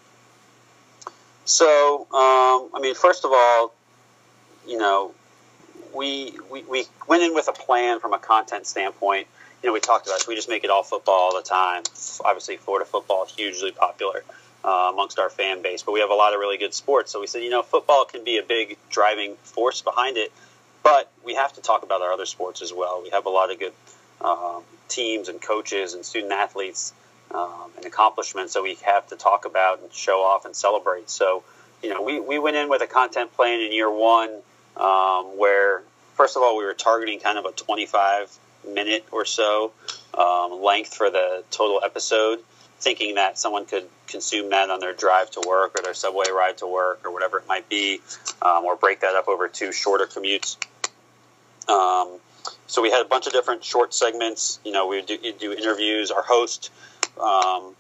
[1.46, 3.74] So, um, I mean, first of all,
[4.68, 5.14] you know,
[5.94, 9.28] we, we we went in with a plan from a content standpoint
[9.62, 10.26] you know, we talked about.
[10.28, 11.84] We just make it all football all the time.
[12.24, 14.24] Obviously, Florida football is hugely popular
[14.64, 17.12] uh, amongst our fan base, but we have a lot of really good sports.
[17.12, 20.32] So we said, you know, football can be a big driving force behind it,
[20.84, 23.02] but we have to talk about our other sports as well.
[23.04, 23.74] We have a lot of good
[24.22, 26.94] um, teams and coaches and student athletes
[27.32, 31.10] um, and accomplishments that we have to talk about and show off and celebrate.
[31.10, 31.44] So,
[31.84, 34.30] you know, we, we went in with a content plan in year one
[34.78, 35.84] um, where,
[36.16, 39.72] first of all, we were targeting kind of a 25 minute or so
[40.18, 42.40] um, length for the total episode,
[42.80, 46.58] thinking that someone could consume that on their drive to work or their subway ride
[46.58, 48.02] to work or whatever it might be,
[48.42, 50.58] um, or break that up over two shorter commutes.
[51.68, 52.20] Um,
[52.68, 54.60] so we had a bunch of different short segments.
[54.64, 56.12] You know, we do, do interviews.
[56.12, 56.72] Our host,
[57.22, 57.76] um,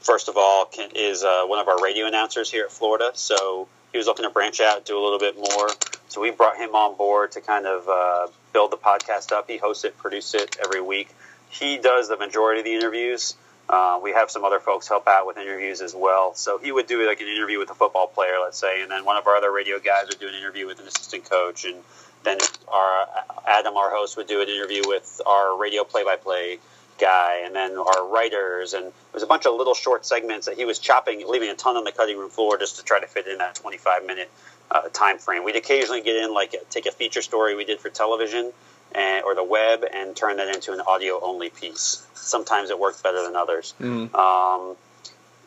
[0.00, 3.10] first of all, can, is uh, one of our radio announcers here at Florida.
[3.14, 5.68] So he was looking to branch out, do a little bit more.
[6.10, 9.48] So we brought him on board to kind of uh, build the podcast up.
[9.48, 11.14] He hosts it, produces it every week.
[11.50, 13.36] He does the majority of the interviews.
[13.68, 16.34] Uh, we have some other folks help out with interviews as well.
[16.34, 19.04] So he would do like an interview with a football player, let's say, and then
[19.04, 21.76] one of our other radio guys would do an interview with an assistant coach, and
[22.24, 23.06] then our
[23.46, 26.58] Adam, our host, would do an interview with our radio play-by-play
[26.98, 30.56] guy, and then our writers, and there was a bunch of little short segments that
[30.56, 33.06] he was chopping, leaving a ton on the cutting room floor just to try to
[33.06, 34.28] fit in that 25 minute
[34.70, 35.44] uh, time frame.
[35.44, 38.52] We'd occasionally get in like take a feature story we did for television
[38.92, 42.06] and, or the web and turn that into an audio only piece.
[42.14, 43.74] Sometimes it worked better than others.
[43.80, 44.14] Mm.
[44.14, 44.76] Um,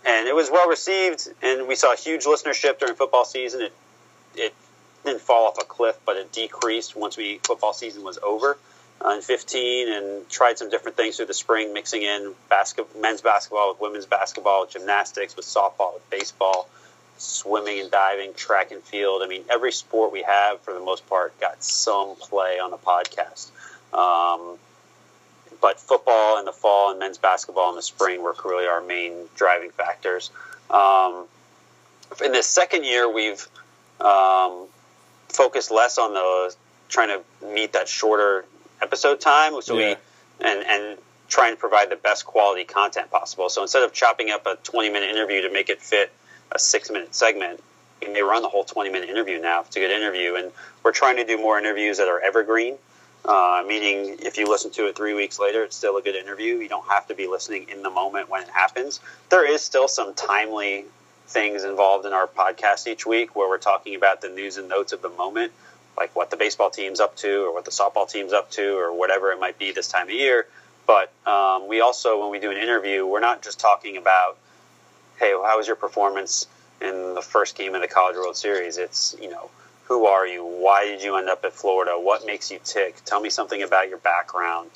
[0.06, 3.62] and it was well received, and we saw huge listenership during football season.
[3.62, 3.74] It
[4.36, 4.54] it
[5.06, 8.58] didn't fall off a cliff, but it decreased once we football season was over
[9.04, 13.22] uh, in 15, and tried some different things through the spring, mixing in basket, men's
[13.22, 16.68] basketball with women's basketball, with gymnastics, with softball, with baseball
[17.24, 19.22] swimming and diving, track and field.
[19.24, 22.78] I mean, every sport we have, for the most part, got some play on the
[22.78, 23.50] podcast.
[23.94, 24.58] Um,
[25.62, 29.14] but football in the fall and men's basketball in the spring were really our main
[29.36, 30.30] driving factors.
[30.70, 31.26] Um,
[32.24, 33.48] in this second year, we've
[34.02, 34.68] um,
[35.30, 36.56] focused less on the
[36.90, 38.46] trying to meet that shorter
[38.82, 39.60] episode time.
[39.62, 39.96] So yeah.
[40.40, 43.50] we and and try and provide the best quality content possible.
[43.50, 46.12] So instead of chopping up a 20 minute interview to make it fit
[46.52, 47.62] a six minute segment.
[48.02, 50.36] We may run the whole 20 minute interview now it's a good interview.
[50.36, 50.52] And
[50.84, 52.76] we're trying to do more interviews that are evergreen,
[53.26, 56.56] uh, meaning if you listen to it three weeks later, it's still a good interview.
[56.56, 59.00] You don't have to be listening in the moment when it happens.
[59.30, 60.86] There is still some timely
[61.28, 64.94] things involved in our podcast each week where we're talking about the news and notes
[64.94, 65.52] of the moment,
[65.98, 68.94] like what the baseball team's up to or what the softball team's up to or
[68.94, 70.46] whatever it might be this time of year.
[70.86, 74.38] But um, we also, when we do an interview, we're not just talking about
[75.20, 76.48] hey, how was your performance
[76.82, 78.78] in the first game of the College World Series?
[78.78, 79.50] It's, you know,
[79.86, 80.44] who are you?
[80.44, 81.94] Why did you end up at Florida?
[81.94, 82.96] What makes you tick?
[83.06, 84.70] Tell me something about your background.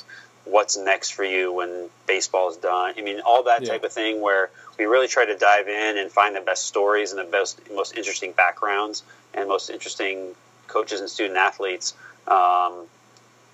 [0.45, 2.93] What's next for you when baseball is done?
[2.97, 3.69] I mean, all that yeah.
[3.69, 7.11] type of thing where we really try to dive in and find the best stories
[7.11, 10.35] and the best, most interesting backgrounds and most interesting
[10.67, 11.93] coaches and student athletes
[12.27, 12.85] um,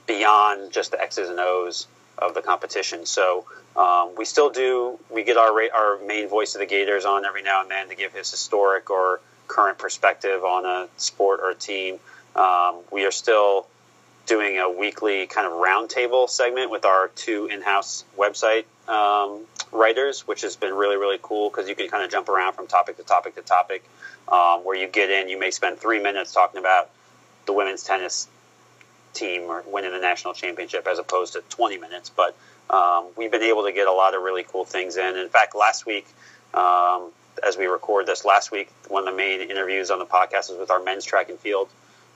[0.05, 1.87] beyond just the X's and O's
[2.23, 3.05] of the competition.
[3.05, 4.99] So um, we still do.
[5.09, 7.95] We get our our main voice of the Gators on every now and then to
[7.95, 11.99] give his historic or current perspective on a sport or a team.
[12.35, 13.67] Um, we are still
[14.25, 20.41] doing a weekly kind of roundtable segment with our two in-house website um, writers, which
[20.41, 23.03] has been really really cool because you can kind of jump around from topic to
[23.03, 23.83] topic to topic.
[24.27, 26.89] Um, where you get in, you may spend three minutes talking about
[27.45, 28.29] the women's tennis
[29.13, 32.09] team or winning the national championship as opposed to 20 minutes.
[32.09, 32.35] But
[32.69, 35.17] um, we've been able to get a lot of really cool things in.
[35.17, 36.07] In fact, last week,
[36.53, 37.11] um,
[37.45, 40.57] as we record this, last week, one of the main interviews on the podcast was
[40.59, 41.69] with our men's track and field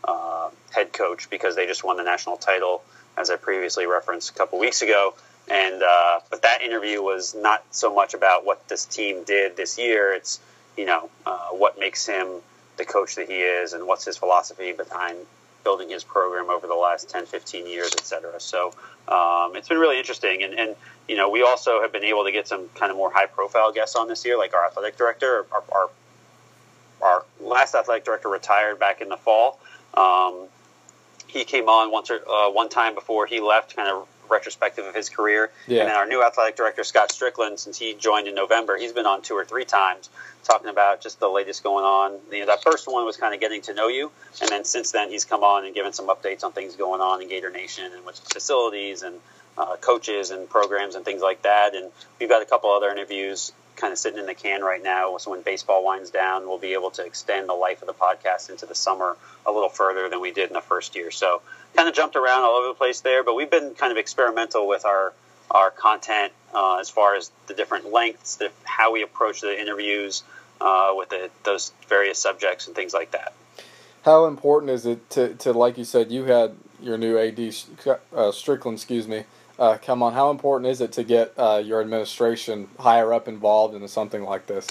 [0.03, 2.83] uh, head coach because they just won the national title,
[3.17, 5.13] as I previously referenced a couple weeks ago.
[5.49, 9.77] And uh, but that interview was not so much about what this team did this
[9.77, 10.13] year.
[10.13, 10.39] It's
[10.75, 12.27] you know uh, what makes him
[12.77, 15.17] the coach that he is and what's his philosophy behind
[15.67, 18.39] building his program over the last 10, 15 years, et cetera.
[18.39, 18.67] So
[19.10, 20.41] um, it's been really interesting.
[20.41, 20.77] And, and,
[21.10, 23.73] you know, we also have been able to get some kind of more high profile
[23.73, 25.45] guests on this year, like our athletic director.
[25.51, 25.89] Our, our,
[27.01, 29.60] our last athletic director retired back in the fall.
[29.93, 30.47] Um,
[31.27, 34.95] he came on once or uh, one time before he left, kind of retrospective of
[34.95, 35.51] his career.
[35.67, 35.81] Yeah.
[35.81, 39.05] And then our new athletic director, Scott Stricklin, since he joined in November, he's been
[39.05, 40.09] on two or three times
[40.43, 42.19] talking about just the latest going on.
[42.31, 44.11] You know, that first one was kind of getting to know you,
[44.41, 47.21] and then since then he's come on and given some updates on things going on
[47.21, 49.15] in Gator Nation and which facilities and
[49.57, 51.75] uh, coaches and programs and things like that.
[51.75, 55.17] And we've got a couple other interviews kind of sitting in the can right now.
[55.17, 58.49] So when baseball winds down, we'll be able to extend the life of the podcast
[58.49, 61.11] into the summer a little further than we did in the first year.
[61.11, 61.41] So
[61.75, 64.67] kind of jumped around all over the place there, but we've been kind of experimental
[64.67, 65.13] with our
[65.49, 70.23] our content uh, as far as the different lengths, the, how we approach the interviews
[70.59, 73.33] uh, with the, those various subjects and things like that.
[74.03, 78.31] How important is it to, to like you said, you had your new AD uh,
[78.31, 79.23] Stricklin, excuse me,
[79.60, 80.13] uh, come on.
[80.13, 84.48] How important is it to get uh, your administration higher up involved into something like
[84.48, 84.67] this?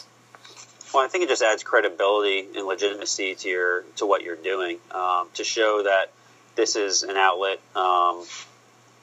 [0.95, 4.79] Well, I think it just adds credibility and legitimacy to your to what you're doing
[4.93, 6.11] um, to show that
[6.55, 8.25] this is an outlet um,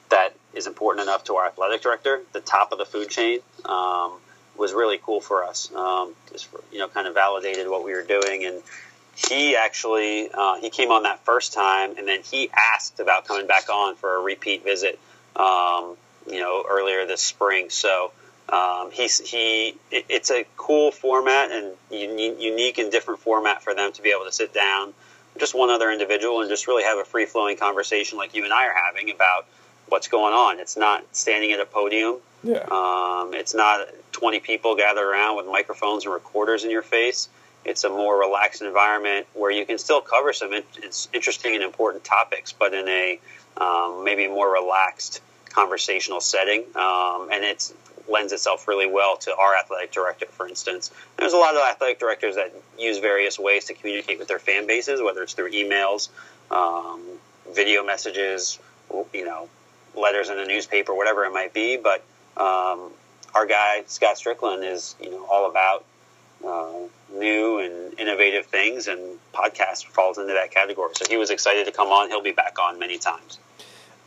[0.09, 2.21] that is important enough to our athletic director.
[2.31, 4.13] The top of the food chain um,
[4.57, 5.71] was really cool for us.
[5.73, 8.61] Um, just for, you know, kind of validated what we were doing, and
[9.15, 13.45] he actually uh, he came on that first time, and then he asked about coming
[13.45, 14.97] back on for a repeat visit
[15.35, 15.95] um,
[16.29, 17.69] you know, earlier this spring.
[17.69, 18.11] So
[18.49, 19.75] um, he's he.
[19.91, 24.09] It, it's a cool format and unique, unique and different format for them to be
[24.09, 24.93] able to sit down,
[25.37, 28.53] just one other individual, and just really have a free flowing conversation like you and
[28.53, 29.45] I are having about
[29.87, 30.59] what's going on.
[30.59, 32.17] It's not standing at a podium.
[32.43, 32.65] Yeah.
[32.69, 37.29] Um, it's not 20 people gathered around with microphones and recorders in your face.
[37.65, 40.63] It's a more relaxed environment where you can still cover some in-
[41.13, 43.19] interesting and important topics, but in a
[43.57, 47.71] um, maybe more relaxed conversational setting, um, and it
[48.09, 50.91] lends itself really well to our athletic director, for instance.
[51.17, 54.67] There's a lot of athletic directors that use various ways to communicate with their fan
[54.67, 56.09] bases, whether it's through emails,
[56.51, 57.01] um,
[57.53, 58.59] video messages,
[59.13, 59.47] you know,
[59.95, 61.77] letters in the newspaper, whatever it might be.
[61.77, 62.03] But
[62.35, 62.91] um,
[63.33, 65.85] our guy Scott Stricklin is, you know, all about
[66.45, 66.73] uh,
[67.13, 70.91] new and innovative things, and podcast falls into that category.
[70.95, 72.09] So he was excited to come on.
[72.09, 73.39] He'll be back on many times.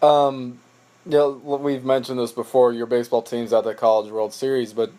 [0.03, 0.59] Um,
[1.07, 2.73] yeah, we've mentioned this before.
[2.73, 4.91] Your baseball team's at the College World Series, but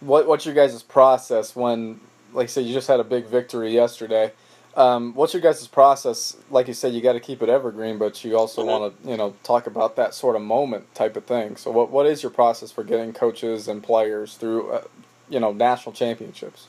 [0.00, 2.00] what what's your guys' process when,
[2.32, 4.32] like I said, you just had a big victory yesterday?
[4.76, 6.36] Um, what's your guys' process?
[6.50, 8.70] Like you said, you got to keep it evergreen, but you also mm-hmm.
[8.70, 11.56] want to, you know, talk about that sort of moment type of thing.
[11.56, 14.84] So, what what is your process for getting coaches and players through, uh,
[15.28, 16.68] you know, national championships?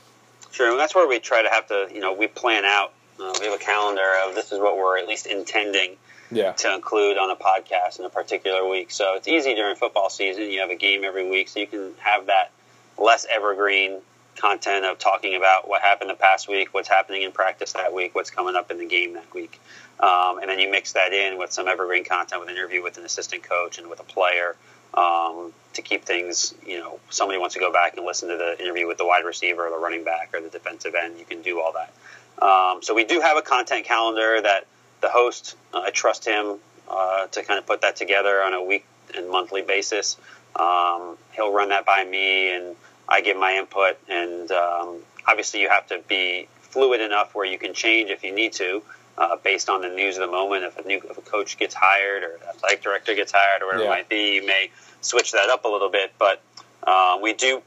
[0.57, 2.91] Sure, and that's where we try to have to, you know, we plan out.
[3.19, 5.97] Uh, we have a calendar of this is what we're at least intending
[6.31, 6.53] yeah.
[6.53, 8.89] to include on a podcast in a particular week.
[8.89, 10.49] So it's easy during football season.
[10.49, 12.49] You have a game every week, so you can have that
[12.97, 13.99] less evergreen
[14.35, 18.15] content of talking about what happened the past week, what's happening in practice that week,
[18.15, 19.61] what's coming up in the game that week.
[19.99, 22.97] Um, and then you mix that in with some evergreen content with an interview with
[22.97, 24.55] an assistant coach and with a player
[24.93, 28.59] um, to keep things, you know, somebody wants to go back and listen to the
[28.59, 31.41] interview with the wide receiver or the running back or the defensive end, you can
[31.41, 31.93] do all that.
[32.43, 34.65] Um, so we do have a content calendar that
[35.01, 36.57] the host, uh, I trust him
[36.89, 40.17] uh, to kind of put that together on a week and monthly basis.
[40.55, 42.75] Um, he'll run that by me, and
[43.07, 43.97] I give my input.
[44.09, 48.31] And um, obviously, you have to be fluid enough where you can change if you
[48.31, 48.81] need to,
[49.17, 50.63] uh, based on the news of the moment.
[50.63, 53.67] If a new if a coach gets hired or a athletic director gets hired or
[53.67, 53.89] whatever yeah.
[53.89, 56.13] it might be, you may switch that up a little bit.
[56.17, 56.41] But
[56.85, 57.61] uh, we do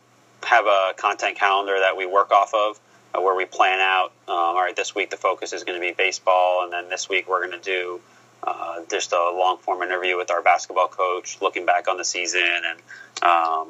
[0.45, 2.81] have a content calendar that we work off of
[3.15, 4.13] uh, where we plan out.
[4.29, 7.09] Um, all right, this week the focus is going to be baseball, and then this
[7.09, 8.01] week we're going to do
[8.43, 12.43] uh, just a long form interview with our basketball coach, looking back on the season,
[12.43, 12.79] and
[13.23, 13.69] um,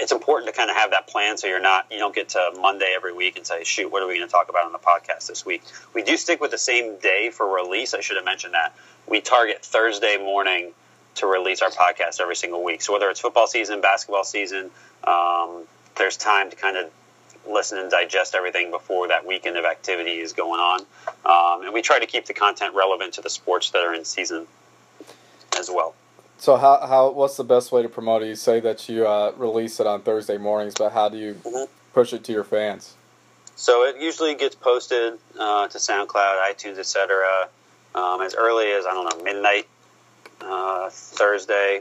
[0.00, 2.50] it's important to kind of have that plan so you're not you don't get to
[2.60, 4.78] Monday every week and say, shoot, what are we going to talk about on the
[4.78, 5.62] podcast this week?
[5.94, 7.94] We do stick with the same day for release.
[7.94, 8.74] I should have mentioned that.
[9.06, 10.72] We target Thursday morning
[11.16, 12.82] to release our podcast every single week.
[12.82, 14.70] So whether it's football season, basketball season,
[15.04, 15.62] um,
[15.96, 16.90] there's time to kind of
[17.48, 20.80] listen and digest everything before that weekend of activity is going on.
[21.24, 24.04] Um, and we try to keep the content relevant to the sports that are in
[24.04, 24.46] season
[25.58, 25.94] as well.
[26.38, 28.28] So how, how what's the best way to promote it?
[28.28, 31.64] You say that you uh, release it on Thursday mornings, but how do you mm-hmm.
[31.92, 32.94] push it to your fans?
[33.56, 37.48] So it usually gets posted uh, to SoundCloud, iTunes, etc.
[37.94, 39.66] Um, as early as I don't know midnight
[40.42, 41.80] uh, Thursday,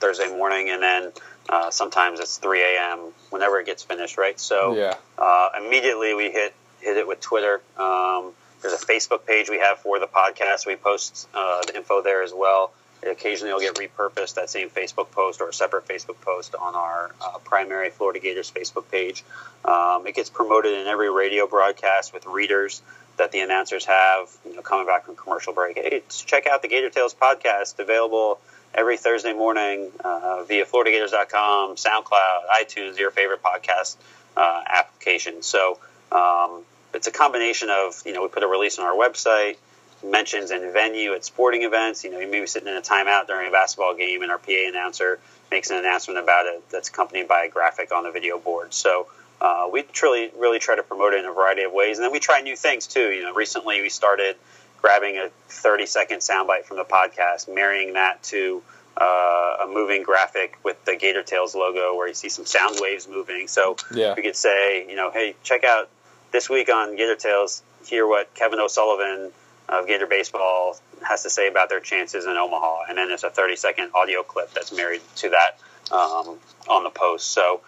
[0.00, 1.12] Thursday morning, and then
[1.48, 3.12] uh, sometimes it's 3 a.m.
[3.30, 4.38] whenever it gets finished, right?
[4.40, 4.94] So yeah.
[5.16, 7.62] uh, immediately we hit hit it with Twitter.
[7.78, 10.66] Um, there's a Facebook page we have for the podcast.
[10.66, 12.72] We post uh, the info there as well.
[13.06, 17.14] Occasionally will get repurposed that same Facebook post or a separate Facebook post on our
[17.20, 19.24] uh, primary Florida Gators Facebook page.
[19.64, 22.82] Um, it gets promoted in every radio broadcast with readers
[23.16, 24.30] that the announcers have.
[24.46, 28.40] You know, coming back from commercial break, hey, check out the Gator Tales podcast available
[28.74, 33.96] every Thursday morning uh, via FloridaGators.com, SoundCloud, iTunes, your favorite podcast
[34.36, 35.42] uh, application.
[35.42, 35.78] So
[36.10, 36.62] um,
[36.92, 39.56] it's a combination of you know we put a release on our website,
[40.04, 42.04] mentions and venue at sporting events.
[42.04, 44.38] You know, you may be sitting in a timeout during a basketball game, and our
[44.38, 45.18] PA announcer
[45.50, 48.72] makes an announcement about it that's accompanied by a graphic on the video board.
[48.74, 49.06] So.
[49.40, 52.12] Uh, we truly, really try to promote it in a variety of ways, and then
[52.12, 53.10] we try new things too.
[53.10, 54.36] You know, recently we started
[54.84, 58.62] grabbing a 30 second soundbite from the podcast, marrying that to
[58.96, 63.08] uh, a moving graphic with the Gator Tales logo where you see some sound waves
[63.08, 63.48] moving.
[63.48, 64.14] So yeah.
[64.14, 65.88] we could say, you know, hey, check out
[66.32, 69.32] this week on Gator Tales, hear what Kevin O'Sullivan
[69.80, 72.84] of Gator Baseball has to say about their chances in Omaha.
[72.88, 75.58] And then there's a 30 second audio clip that's married to that
[75.92, 77.30] um, on the post.
[77.30, 77.60] So,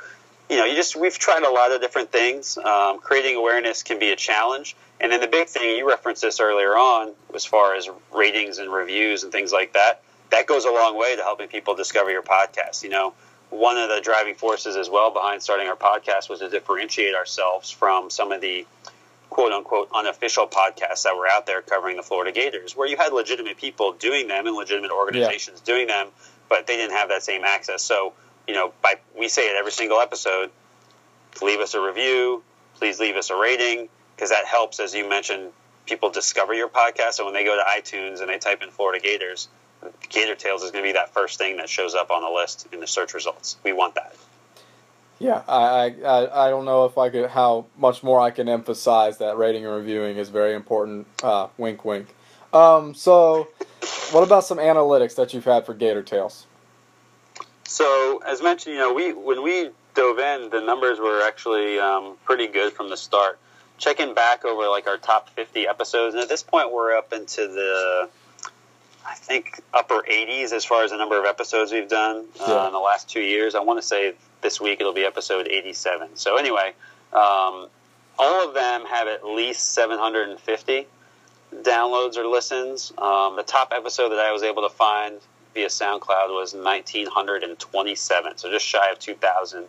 [0.48, 2.56] you know, you just we've tried a lot of different things.
[2.56, 6.40] Um, creating awareness can be a challenge, and then the big thing, you referenced this
[6.40, 10.70] earlier on, as far as ratings and reviews and things like that, that goes a
[10.70, 12.82] long way to helping people discover your podcast.
[12.82, 13.14] You know,
[13.50, 17.70] one of the driving forces as well behind starting our podcast was to differentiate ourselves
[17.70, 18.66] from some of the
[19.36, 23.12] quote unquote unofficial podcasts that were out there covering the Florida Gators, where you had
[23.12, 25.74] legitimate people doing them and legitimate organizations yeah.
[25.74, 26.08] doing them,
[26.48, 27.82] but they didn't have that same access.
[27.82, 28.14] So,
[28.48, 30.50] you know, by we say it every single episode,
[31.42, 32.42] leave us a review,
[32.76, 35.52] please leave us a rating because that helps, as you mentioned,
[35.84, 37.12] people discover your podcast.
[37.12, 39.48] So when they go to iTunes and they type in Florida Gators,
[40.08, 42.68] Gator Tales is going to be that first thing that shows up on the list
[42.72, 43.58] in the search results.
[43.62, 44.16] We want that.
[45.18, 49.18] Yeah, I, I, I don't know if I could how much more I can emphasize
[49.18, 51.06] that rating and reviewing is very important.
[51.22, 52.08] Uh, wink, wink.
[52.52, 53.48] Um, so,
[54.12, 56.46] what about some analytics that you've had for Gator Tales?
[57.64, 62.16] So, as mentioned, you know, we when we dove in, the numbers were actually um,
[62.24, 63.38] pretty good from the start
[63.78, 67.48] checking back over like our top 50 episodes, and at this point we're up into
[67.48, 68.08] the
[69.06, 72.66] I think upper 80s as far as the number of episodes we've done uh, yeah.
[72.66, 73.54] in the last two years.
[73.54, 74.14] I want to say
[74.46, 76.10] this week it'll be episode 87.
[76.14, 76.72] So anyway,
[77.12, 77.66] um,
[78.16, 80.86] all of them have at least 750
[81.62, 82.92] downloads or listens.
[82.96, 85.18] Um, the top episode that I was able to find
[85.52, 89.64] via SoundCloud was 1927, so just shy of 2,000.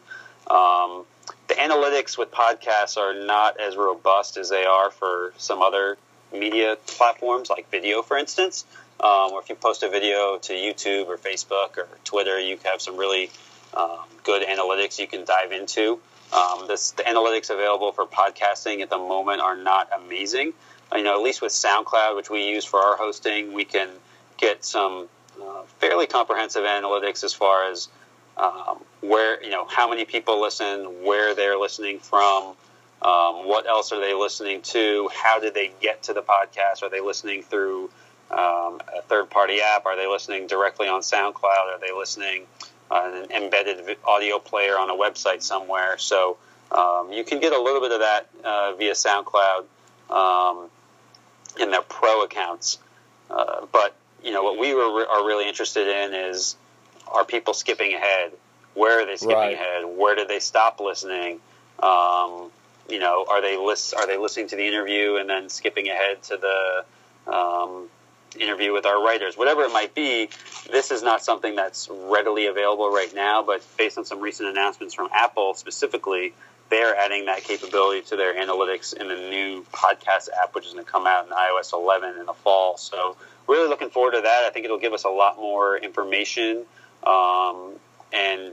[0.46, 1.06] Um,
[1.48, 5.98] the analytics with podcasts are not as robust as they are for some other
[6.32, 8.64] media platforms, like video, for instance.
[9.00, 12.80] Um, or if you post a video to YouTube or Facebook or Twitter, you have
[12.80, 13.32] some really
[13.74, 16.00] um, good analytics you can dive into.
[16.34, 20.54] Um, this, the analytics available for podcasting at the moment are not amazing.
[20.96, 23.90] You know, at least with SoundCloud, which we use for our hosting, we can
[24.38, 25.08] get some
[25.42, 27.90] uh, fairly comprehensive analytics as far as
[28.38, 32.56] um, where you know how many people listen, where they're listening from,
[33.02, 36.84] um, what else are they listening to, how did they get to the podcast?
[36.84, 37.86] Are they listening through
[38.32, 39.86] um, a third-party app?
[39.86, 41.44] Are they listening directly on SoundCloud?
[41.44, 42.44] Are they listening
[42.92, 45.98] an embedded audio player on a website somewhere?
[45.98, 46.38] So
[46.72, 49.66] um, you can get a little bit of that uh, via SoundCloud
[50.10, 50.70] um,
[51.60, 52.80] in their pro accounts,
[53.30, 56.56] uh, but you know what we were, are really interested in is
[57.08, 58.32] are people skipping ahead?
[58.74, 59.54] Where are they skipping right.
[59.54, 59.86] ahead?
[59.86, 61.40] Where did they stop listening?
[61.82, 62.52] Um,
[62.90, 66.24] you know, are they list, are they listening to the interview and then skipping ahead
[66.24, 67.90] to the um,
[68.40, 69.38] interview with our writers?
[69.38, 70.30] Whatever it might be,
[70.72, 73.44] this is not something that's readily available right now.
[73.44, 76.34] But based on some recent announcements from Apple specifically,
[76.70, 80.84] they're adding that capability to their analytics in the new podcast app, which is going
[80.84, 82.78] to come out in iOS 11 in the fall.
[82.78, 83.16] So,
[83.48, 84.44] really looking forward to that.
[84.46, 86.66] I think it'll give us a lot more information
[87.06, 87.74] um,
[88.12, 88.52] and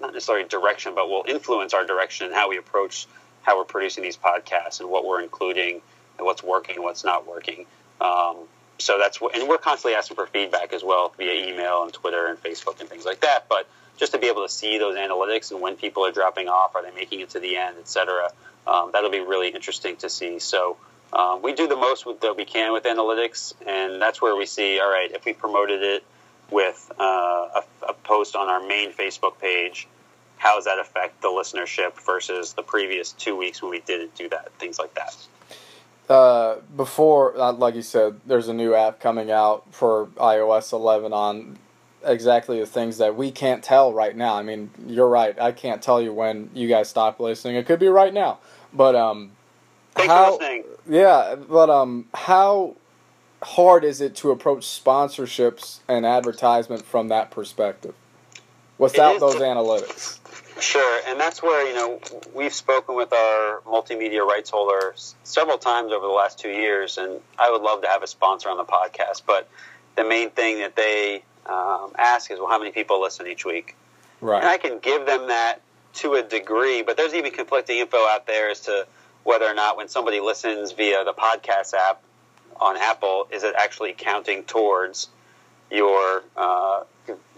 [0.00, 3.06] not necessarily direction, but will influence our direction and how we approach
[3.42, 5.80] how we're producing these podcasts and what we're including
[6.18, 7.66] and what's working what's not working.
[8.00, 8.36] Um,
[8.80, 12.26] so that's what, and we're constantly asking for feedback as well via email and Twitter
[12.26, 13.46] and Facebook and things like that.
[13.48, 16.74] But just to be able to see those analytics and when people are dropping off,
[16.74, 18.30] are they making it to the end, et cetera,
[18.66, 20.38] um, that'll be really interesting to see.
[20.38, 20.76] So
[21.12, 24.78] um, we do the most that we can with analytics, and that's where we see,
[24.78, 26.04] all right, if we promoted it
[26.50, 29.88] with uh, a, a, post on our main Facebook page,
[30.36, 34.28] how does that affect the listenership versus the previous two weeks when we didn't do
[34.28, 34.52] that?
[34.58, 35.14] Things like that.
[36.10, 41.12] Uh, before, uh, like you said, there's a new app coming out for iOS 11
[41.12, 41.56] on
[42.04, 44.34] exactly the things that we can't tell right now.
[44.34, 45.38] I mean, you're right.
[45.40, 47.54] I can't tell you when you guys stop listening.
[47.54, 48.40] It could be right now,
[48.72, 49.30] but um,
[49.94, 50.38] Thanks how,
[50.88, 52.74] Yeah, but um, how
[53.42, 57.94] hard is it to approach sponsorships and advertisement from that perspective
[58.78, 60.19] without those analytics?
[60.60, 62.00] Sure, and that's where you know
[62.34, 67.20] we've spoken with our multimedia rights holders several times over the last two years, and
[67.38, 69.22] I would love to have a sponsor on the podcast.
[69.26, 69.48] But
[69.96, 73.74] the main thing that they um, ask is, well, how many people listen each week?
[74.20, 74.38] Right.
[74.38, 75.60] And I can give them that
[75.94, 78.86] to a degree, but there's even conflicting info out there as to
[79.24, 82.02] whether or not when somebody listens via the podcast app
[82.60, 85.08] on Apple, is it actually counting towards
[85.70, 86.82] your uh,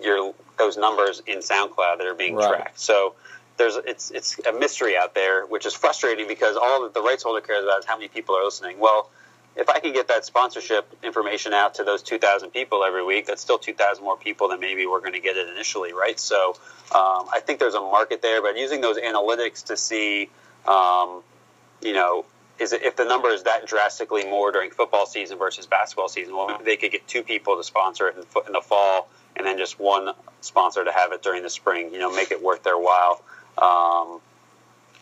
[0.02, 2.48] your those numbers in SoundCloud that are being right.
[2.48, 2.80] tracked?
[2.80, 3.14] So
[3.56, 7.22] there's it's it's a mystery out there, which is frustrating because all that the rights
[7.22, 8.78] holder cares about is how many people are listening.
[8.78, 9.10] Well,
[9.56, 13.42] if I can get that sponsorship information out to those 2,000 people every week, that's
[13.42, 16.18] still 2,000 more people than maybe we're going to get it initially, right?
[16.18, 16.56] So
[16.94, 20.30] um, I think there's a market there, but using those analytics to see,
[20.66, 21.22] um,
[21.82, 22.24] you know,
[22.58, 26.34] is it, if the number is that drastically more during football season versus basketball season,
[26.34, 29.46] well, maybe they could get two people to sponsor it in, in the fall and
[29.46, 32.62] then just one sponsor to have it during the spring, you know, make it worth
[32.62, 33.22] their while.
[33.58, 34.20] Um,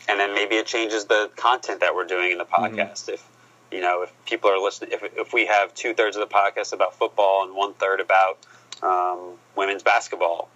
[0.09, 2.77] and then maybe it changes the content that we're doing in the mm-hmm.
[2.77, 3.05] podcast.
[3.05, 3.15] Mm-hmm.
[3.15, 3.29] If
[3.71, 6.73] you know, if people are listening, if, if we have two thirds of the podcast
[6.73, 8.39] about football and one third about
[8.83, 10.49] um, women's basketball,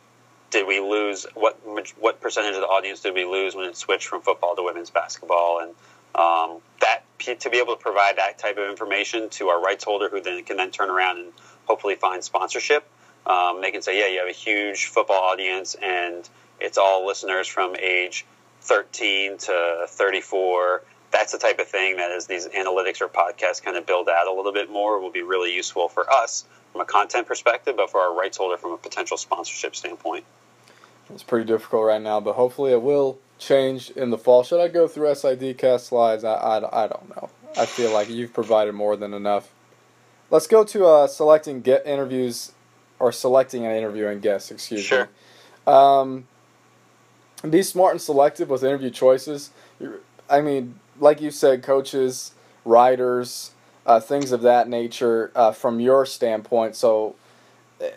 [0.50, 1.58] did we lose what
[1.98, 4.90] what percentage of the audience did we lose when it switched from football to women's
[4.90, 5.60] basketball?
[5.60, 5.74] And
[6.14, 7.04] um, that
[7.40, 10.42] to be able to provide that type of information to our rights holder, who then
[10.44, 11.32] can then turn around and
[11.66, 12.88] hopefully find sponsorship.
[13.26, 16.28] Um, they can say, yeah, you have a huge football audience, and
[16.60, 18.26] it's all listeners from age
[18.60, 20.82] 13 to 34
[21.14, 24.26] that's the type of thing that as these analytics or podcasts kind of build out
[24.26, 27.88] a little bit more will be really useful for us from a content perspective, but
[27.88, 30.24] for our rights holder from a potential sponsorship standpoint.
[31.10, 34.42] It's pretty difficult right now, but hopefully it will change in the fall.
[34.42, 36.24] Should I go through SIDcast slides?
[36.24, 37.30] I, I, I don't know.
[37.56, 39.52] I feel like you've provided more than enough.
[40.30, 42.52] Let's go to uh, selecting get interviews
[42.98, 44.50] or selecting and interviewing guests.
[44.50, 45.08] Excuse sure.
[45.66, 45.72] me.
[45.72, 46.26] Um,
[47.48, 49.50] be smart and selective with interview choices.
[50.28, 52.32] I mean, like you said, coaches,
[52.64, 53.52] writers,
[53.86, 56.76] uh, things of that nature uh, from your standpoint.
[56.76, 57.16] So,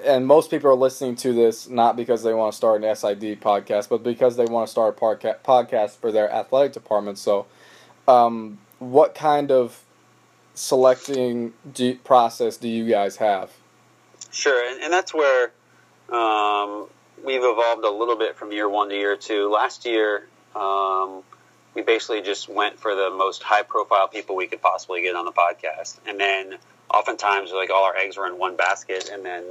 [0.04, 3.40] and most people are listening to this not because they want to start an SID
[3.40, 7.18] podcast, but because they want to start a podca- podcast for their athletic department.
[7.18, 7.46] So,
[8.08, 9.84] um, what kind of
[10.54, 13.52] selecting do, process do you guys have?
[14.38, 15.52] Sure, and, and that's where
[16.12, 16.86] um,
[17.26, 19.50] we've evolved a little bit from year one to year two.
[19.52, 21.24] Last year, um,
[21.74, 25.26] we basically just went for the most high profile people we could possibly get on
[25.26, 25.98] the podcast.
[26.06, 29.44] And then oftentimes, like all our eggs were in one basket, and then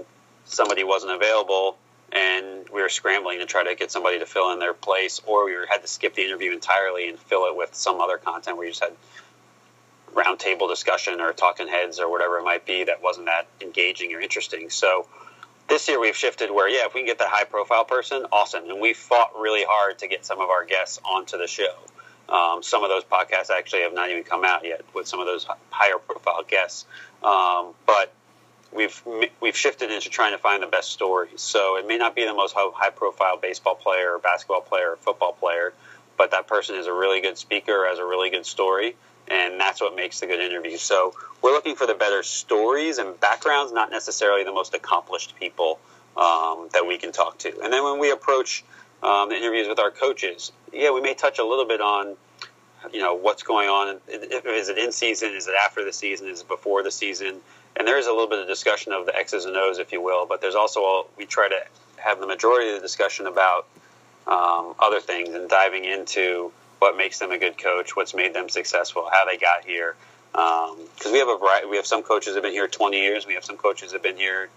[0.44, 1.76] somebody wasn't available,
[2.12, 5.46] and we were scrambling to try to get somebody to fill in their place, or
[5.46, 8.66] we had to skip the interview entirely and fill it with some other content where
[8.66, 8.92] you just had
[10.16, 14.20] roundtable discussion or talking heads or whatever it might be that wasn't that engaging or
[14.20, 14.70] interesting.
[14.70, 15.06] So
[15.68, 18.68] this year we've shifted where yeah, if we can get that high profile person, awesome.
[18.70, 21.74] And we fought really hard to get some of our guests onto the show.
[22.28, 25.26] Um, some of those podcasts actually have not even come out yet with some of
[25.26, 26.86] those higher profile guests.
[27.22, 28.12] Um, but
[28.72, 29.02] we've
[29.40, 31.40] we've shifted into trying to find the best stories.
[31.40, 34.96] So it may not be the most high profile baseball player or basketball player or
[34.96, 35.72] football player,
[36.16, 38.96] but that person is a really good speaker, has a really good story,
[39.28, 40.76] and that's what makes the good interview.
[40.76, 45.78] So we're looking for the better stories and backgrounds, not necessarily the most accomplished people
[46.16, 47.60] um, that we can talk to.
[47.62, 48.64] And then when we approach
[49.02, 52.16] um, the interviews with our coaches, yeah, we may touch a little bit on,
[52.92, 54.00] you know, what's going on.
[54.08, 55.34] Is it in season?
[55.34, 56.28] Is it after the season?
[56.28, 57.40] Is it before the season?
[57.76, 60.00] And there is a little bit of discussion of the X's and O's, if you
[60.00, 60.26] will.
[60.26, 61.58] But there's also a, we try to
[61.98, 63.66] have the majority of the discussion about
[64.26, 68.48] um, other things and diving into what makes them a good coach, what's made them
[68.48, 69.96] successful, how they got here.
[70.32, 73.00] Because um, we have a variety, we have some coaches that have been here 20
[73.00, 74.50] years, we have some coaches that have been here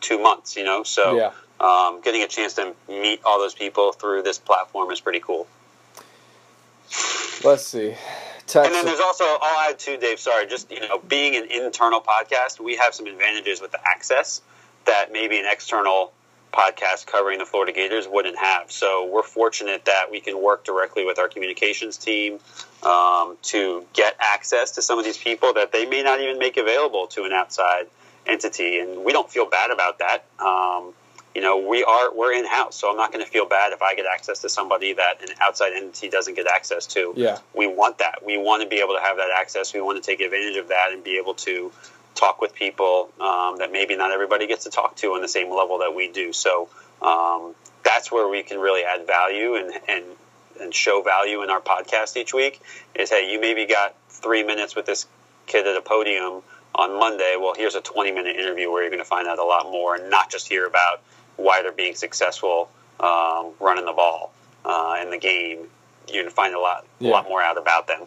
[0.00, 0.82] two months, you know.
[0.82, 5.00] So yeah um, getting a chance to meet all those people through this platform is
[5.00, 5.46] pretty cool.
[7.44, 7.94] Let's see.
[8.46, 8.66] Texas.
[8.66, 12.00] And then there's also, I'll add too, Dave, sorry, just, you know, being an internal
[12.00, 14.40] podcast, we have some advantages with the access
[14.84, 16.12] that maybe an external
[16.56, 18.70] podcast covering the Florida Gators wouldn't have.
[18.72, 22.38] So we're fortunate that we can work directly with our communications team
[22.82, 26.56] um, to get access to some of these people that they may not even make
[26.56, 27.86] available to an outside
[28.26, 28.78] entity.
[28.78, 30.24] And we don't feel bad about that.
[30.40, 30.94] Um,
[31.34, 33.82] you know, we are we're in house, so I'm not going to feel bad if
[33.82, 37.12] I get access to somebody that an outside entity doesn't get access to.
[37.14, 38.24] Yeah, we want that.
[38.24, 39.74] We want to be able to have that access.
[39.74, 41.70] We want to take advantage of that and be able to
[42.16, 45.54] talk with people um, that maybe not everybody gets to talk to on the same
[45.54, 46.32] level that we do.
[46.32, 46.68] So
[47.02, 47.54] um,
[47.84, 50.04] that's where we can really add value and and
[50.60, 52.60] and show value in our podcast each week.
[52.94, 55.06] Is hey, you maybe got three minutes with this
[55.46, 56.42] kid at a podium
[56.74, 57.36] on Monday.
[57.38, 59.96] Well, here's a 20 minute interview where you're going to find out a lot more
[59.96, 61.02] and not just hear about
[61.36, 64.32] why they're being successful um, running the ball
[64.64, 65.68] uh, in the game.
[66.08, 67.10] You can find a lot, yeah.
[67.10, 68.02] a lot more out about them.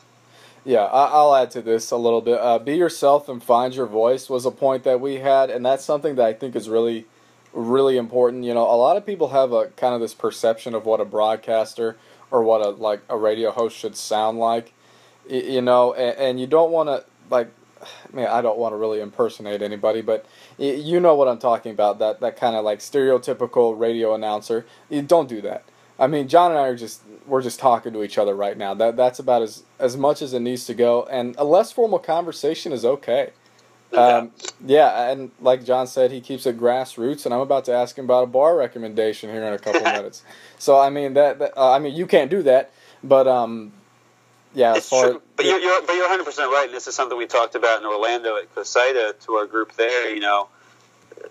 [0.70, 2.40] Yeah, I'll add to this a little bit.
[2.40, 5.84] Uh, be yourself and find your voice was a point that we had, and that's
[5.84, 7.08] something that I think is really
[7.54, 8.44] really important.
[8.44, 11.06] You know, a lot of people have a kind of this perception of what a
[11.06, 11.98] broadcaster
[12.30, 14.72] or what a like a radio host should sound like.
[15.28, 17.50] You know, and, and you don't want to like.
[17.82, 20.28] I mean, I don't want to really impersonate anybody, but
[20.60, 21.98] you know what I'm talking about.
[21.98, 24.68] That that kind of like stereotypical radio announcer.
[24.88, 25.64] You don't do that.
[26.00, 28.74] I mean, Jon and I are just we're just talking to each other right now.
[28.74, 32.00] That that's about as as much as it needs to go, and a less formal
[32.00, 33.32] conversation is okay.
[33.92, 34.32] Um,
[34.66, 38.06] yeah, and like Jon said, he keeps it grassroots, and I'm about to ask him
[38.06, 40.24] about a bar recommendation here in a couple minutes.
[40.58, 42.72] So I mean that, that uh, I mean you can't do that,
[43.04, 43.74] but um,
[44.54, 45.22] yeah, it's true.
[45.36, 47.82] But you're, you're but you're 100 percent right, and this is something we talked about
[47.82, 50.14] in Orlando at COSIDA to our group there.
[50.14, 50.50] You know,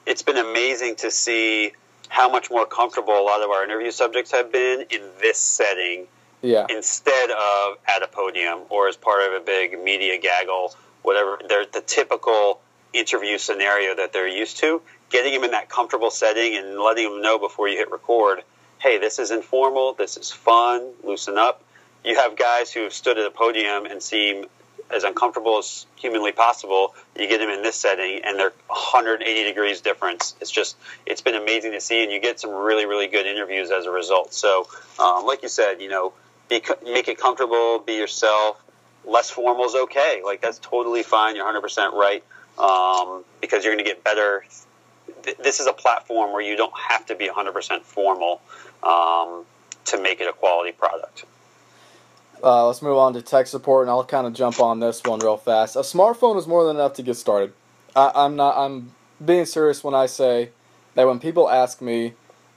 [0.04, 1.72] it's been amazing to see
[2.08, 6.06] how much more comfortable a lot of our interview subjects have been in this setting.
[6.42, 6.66] Yeah.
[6.70, 11.64] Instead of at a podium or as part of a big media gaggle whatever they're
[11.72, 12.60] the typical
[12.92, 17.22] interview scenario that they're used to, getting them in that comfortable setting and letting them
[17.22, 18.42] know before you hit record,
[18.78, 21.62] hey, this is informal, this is fun, loosen up.
[22.04, 24.46] You have guys who have stood at a podium and seem
[24.90, 26.94] as uncomfortable as humanly possible.
[27.16, 30.34] You get them in this setting, and they're 180 degrees difference.
[30.40, 30.76] It's just
[31.06, 33.90] it's been amazing to see, and you get some really really good interviews as a
[33.90, 34.32] result.
[34.32, 34.68] So,
[34.98, 36.12] um, like you said, you know,
[36.48, 38.62] be, make it comfortable, be yourself,
[39.04, 40.22] less formal is okay.
[40.24, 41.36] Like that's totally fine.
[41.36, 42.24] You're 100 percent right
[42.58, 44.44] um, because you're going to get better.
[45.42, 48.40] This is a platform where you don't have to be 100 percent formal
[48.82, 49.44] um,
[49.86, 51.24] to make it a quality product.
[52.42, 55.18] Uh, let's move on to tech support, and I'll kind of jump on this one
[55.20, 55.76] real fast.
[55.76, 57.52] A smartphone is more than enough to get started.
[57.96, 58.56] I, I'm not.
[58.56, 58.92] I'm
[59.24, 60.50] being serious when I say
[60.94, 62.14] that when people ask me,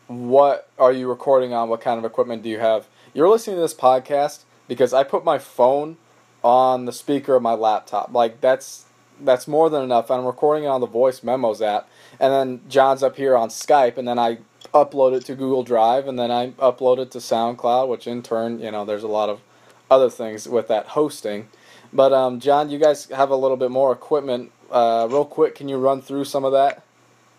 [0.07, 1.69] "What are you recording on?
[1.69, 5.25] What kind of equipment do you have?" You're listening to this podcast because I put
[5.25, 5.97] my phone
[6.43, 8.13] on the speaker of my laptop.
[8.13, 8.85] Like that's
[9.19, 10.11] that's more than enough.
[10.11, 13.97] I'm recording it on the voice memos app, and then Jon's up here on Skype,
[13.97, 14.39] and then I
[14.73, 18.59] upload it to Google Drive, and then I upload it to SoundCloud, which in turn,
[18.59, 19.41] you know, there's a lot of
[19.91, 21.49] other things with that hosting.
[21.93, 24.51] But um, Jon, you guys have a little bit more equipment.
[24.71, 26.83] Uh, real quick, can you run through some of that?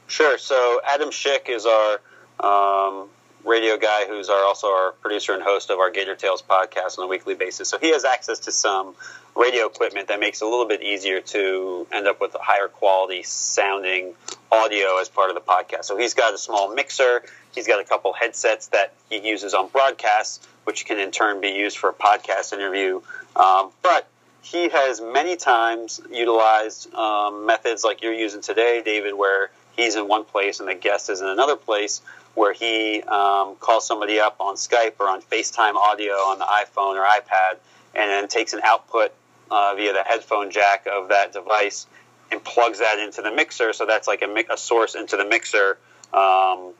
[0.07, 0.37] Sure.
[0.37, 2.01] So Adam Schick is our
[2.39, 3.09] um,
[3.45, 7.07] radio guy who's our, also our producer and host of our Gator Tales podcast on
[7.07, 7.71] a weekly basis.
[7.71, 8.95] So he has access to some
[9.35, 13.23] radio equipment that makes it a little bit easier to end up with higher quality
[13.23, 14.13] sounding
[14.51, 15.87] audio as part of the podcast.
[15.87, 17.23] So he's got a small mixer.
[17.55, 21.49] He's got a couple headsets that he uses on broadcasts, which can in turn be
[21.49, 23.01] used for a podcast interview.
[23.37, 24.09] Um, but
[24.43, 30.09] he has many times utilized um, methods like you're using today, David, where he's in
[30.09, 32.03] one place and the guest is in another place
[32.35, 36.97] where he um, calls somebody up on Skype or on FaceTime audio on the iPhone
[36.97, 37.59] or iPad,
[37.95, 39.13] and then takes an output
[39.51, 41.87] uh, via the headphone jack of that device
[42.31, 43.73] and plugs that into the mixer.
[43.75, 45.79] So that's like a, a source into the mixer
[46.13, 46.73] um,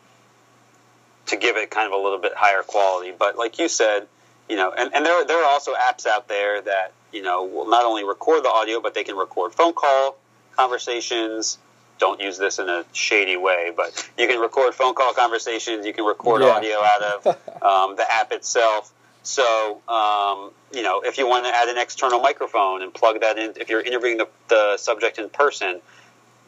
[1.27, 3.13] to give it kind of a little bit higher quality.
[3.17, 4.07] But like you said,
[4.49, 7.69] you know, and, and there, there are also apps out there that, you know, will
[7.69, 10.17] not only record the audio, but they can record phone call
[10.57, 11.59] conversations,
[11.99, 15.87] don't use this in a shady way, but you can record phone call conversations.
[15.87, 16.49] You can record yeah.
[16.49, 17.27] audio out of
[17.63, 18.93] um, the app itself.
[19.23, 23.39] So, um, you know, if you want to add an external microphone and plug that
[23.39, 25.81] in, if you're interviewing the, the subject in person,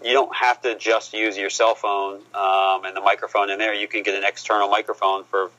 [0.04, 3.74] you don't have to just use your cell phone um, and the microphone in there.
[3.74, 5.50] You can get an external microphone for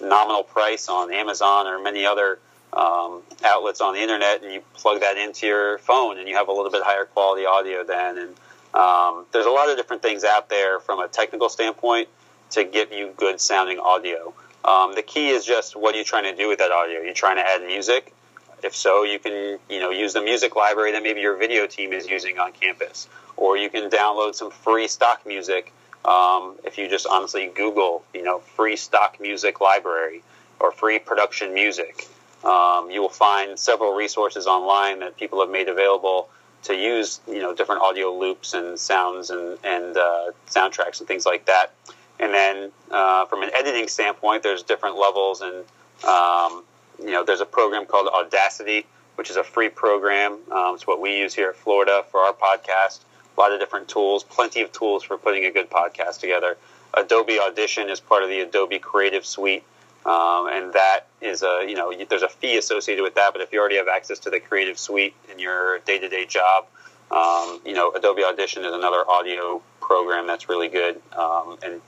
[0.00, 2.38] nominal price on Amazon or many other
[2.72, 6.48] um, outlets on the internet, and you plug that into your phone, and you have
[6.48, 8.18] a little bit higher quality audio then.
[8.18, 8.34] And
[8.74, 12.08] um, there's a lot of different things out there from a technical standpoint
[12.50, 14.32] to give you good sounding audio.
[14.64, 17.00] Um, the key is just what are you trying to do with that audio?
[17.00, 18.14] Are you trying to add music?
[18.62, 21.92] If so, you can you know use the music library that maybe your video team
[21.92, 25.72] is using on campus, or you can download some free stock music.
[26.04, 30.22] Um, if you just honestly Google, you know, free stock music library
[30.60, 32.08] or free production music,
[32.44, 36.28] um, you will find several resources online that people have made available
[36.64, 41.24] to use you know different audio loops and sounds and and uh, soundtracks and things
[41.24, 41.72] like that.
[42.20, 45.64] And then uh, from an editing standpoint, there's different levels and
[46.04, 46.64] um,
[46.98, 48.86] you know there's a program called Audacity,
[49.16, 50.38] which is a free program.
[50.50, 53.00] Um, it's what we use here at Florida for our podcast.
[53.36, 56.56] A lot of different tools, plenty of tools for putting a good podcast together.
[56.94, 59.62] Adobe Audition is part of the Adobe Creative Suite.
[60.06, 63.32] Um, and that is a you know there's a fee associated with that.
[63.32, 66.24] But if you already have access to the Creative Suite in your day to day
[66.24, 66.66] job,
[67.10, 71.80] um, you know Adobe Audition is another audio program that's really good um, and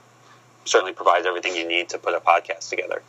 [0.65, 3.01] certainly provides everything you need to put a podcast together.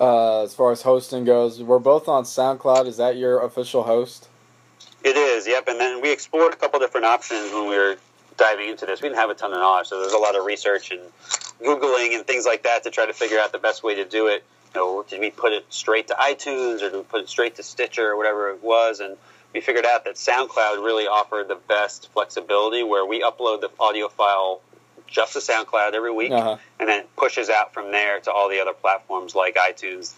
[0.00, 2.86] Uh, as far as hosting goes, we're both on SoundCloud.
[2.86, 4.28] Is that your official host?
[5.04, 5.46] It is.
[5.46, 5.68] Yep.
[5.68, 7.96] And then we explored a couple different options when we were
[8.38, 9.88] diving into this, we didn't have a ton of knowledge.
[9.88, 11.00] So there's a lot of research and
[11.60, 14.28] googling and things like that to try to figure out the best way to do
[14.28, 14.44] it.
[14.74, 17.56] You know, did we put it straight to iTunes or did we put it straight
[17.56, 19.00] to Stitcher or whatever it was?
[19.00, 19.16] And
[19.52, 24.08] we figured out that SoundCloud really offered the best flexibility, where we upload the audio
[24.08, 24.60] file
[25.08, 26.56] just to SoundCloud every week, uh-huh.
[26.78, 30.14] and then pushes out from there to all the other platforms like iTunes,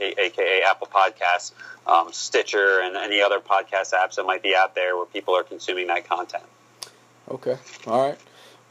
[0.00, 1.52] aka Apple Podcasts,
[1.86, 5.42] um, Stitcher, and any other podcast apps that might be out there where people are
[5.42, 6.44] consuming that content.
[7.28, 7.56] Okay,
[7.86, 8.18] all right.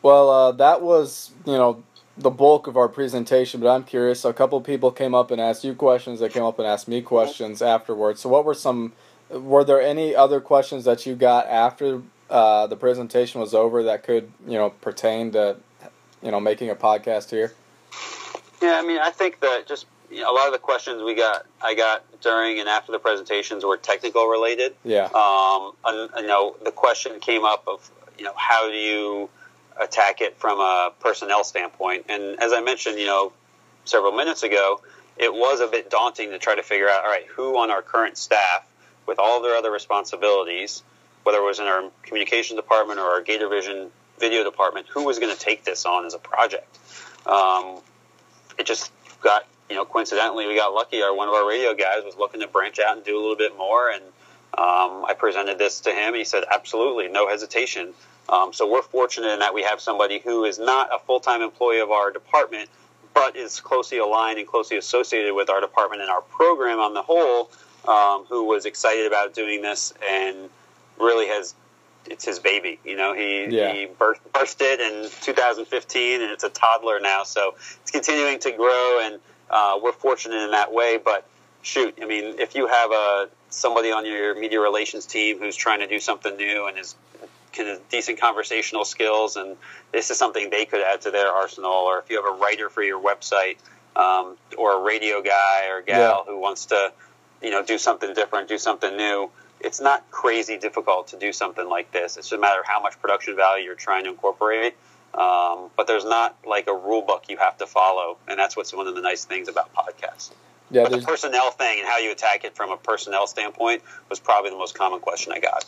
[0.01, 1.83] Well, uh, that was you know
[2.17, 4.23] the bulk of our presentation, but I'm curious.
[4.23, 6.19] A couple people came up and asked you questions.
[6.19, 8.21] They came up and asked me questions afterwards.
[8.21, 8.93] So, what were some?
[9.29, 14.03] Were there any other questions that you got after uh, the presentation was over that
[14.03, 15.57] could you know pertain to
[16.21, 17.53] you know making a podcast here?
[18.61, 21.15] Yeah, I mean, I think that just you know, a lot of the questions we
[21.15, 24.75] got, I got during and after the presentations were technical related.
[24.83, 25.05] Yeah.
[25.05, 29.29] Um, and, you know, the question came up of you know how do you
[29.79, 32.05] attack it from a personnel standpoint?
[32.09, 33.33] And as I mentioned, you know,
[33.83, 34.81] several minutes ago,
[35.17, 37.81] it was a bit daunting to try to figure out, all right, who on our
[37.81, 38.65] current staff,
[39.05, 40.83] with all their other responsibilities,
[41.25, 45.17] whether it was in our communications department or our Gator Vision video department, who was
[45.17, 46.77] going to take this on as a project?
[47.25, 47.79] Um,
[48.59, 51.01] it just got, you know, coincidentally, we got lucky.
[51.01, 53.35] Our one of our radio guys was looking to branch out and do a little
[53.35, 54.03] bit more, and
[54.57, 56.13] um, I presented this to him.
[56.13, 57.93] He said, absolutely, no hesitation.
[58.29, 61.41] Um, so we're fortunate in that we have somebody who is not a full time
[61.41, 62.69] employee of our department,
[63.15, 67.01] but is closely aligned and closely associated with our department and our program on the
[67.01, 67.49] whole,
[67.87, 70.49] um, who was excited about doing this and
[70.99, 71.55] really has.
[72.07, 73.15] It's his baby, you know.
[73.15, 73.73] He yeah.
[73.73, 77.23] he birthed, birthed it in 2015, and it's a toddler now.
[77.23, 79.19] So it's continuing to grow, and
[79.49, 80.99] uh, we're fortunate in that way.
[81.03, 81.27] But
[81.63, 85.79] shoot, I mean, if you have a somebody on your media relations team who's trying
[85.79, 86.95] to do something new and is
[87.53, 89.57] kind of decent conversational skills, and
[89.91, 91.71] this is something they could add to their arsenal.
[91.71, 93.57] Or if you have a writer for your website,
[93.95, 96.31] um, or a radio guy or gal yeah.
[96.31, 96.91] who wants to,
[97.41, 99.29] you know, do something different, do something new.
[99.59, 102.17] It's not crazy difficult to do something like this.
[102.17, 104.75] It's just a matter of how much production value you're trying to incorporate.
[105.13, 108.73] Um, but there's not like a rule book you have to follow, and that's what's
[108.73, 110.31] one of the nice things about podcasts.
[110.71, 114.19] Yeah, but the personnel thing and how you attack it from a personnel standpoint was
[114.19, 115.65] probably the most common question I got.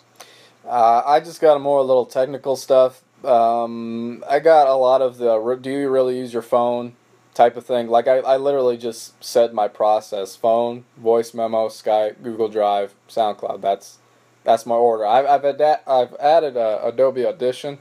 [0.66, 3.02] Uh, I just got more little technical stuff.
[3.24, 6.94] Um, I got a lot of the do you really use your phone
[7.38, 7.88] type of thing.
[7.88, 13.62] Like I, I literally just said my process: phone, voice memo, Skype, Google Drive, SoundCloud.
[13.62, 14.00] That's
[14.44, 15.06] that's my order.
[15.06, 17.78] I've I've, I've added a Adobe Audition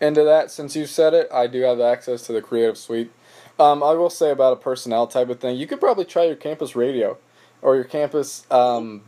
[0.00, 1.28] into that since you said it.
[1.32, 3.12] I do have access to the Creative Suite.
[3.58, 6.36] Um, I will say about a personnel type of thing, you could probably try your
[6.36, 7.18] campus radio
[7.60, 9.02] or your campus um,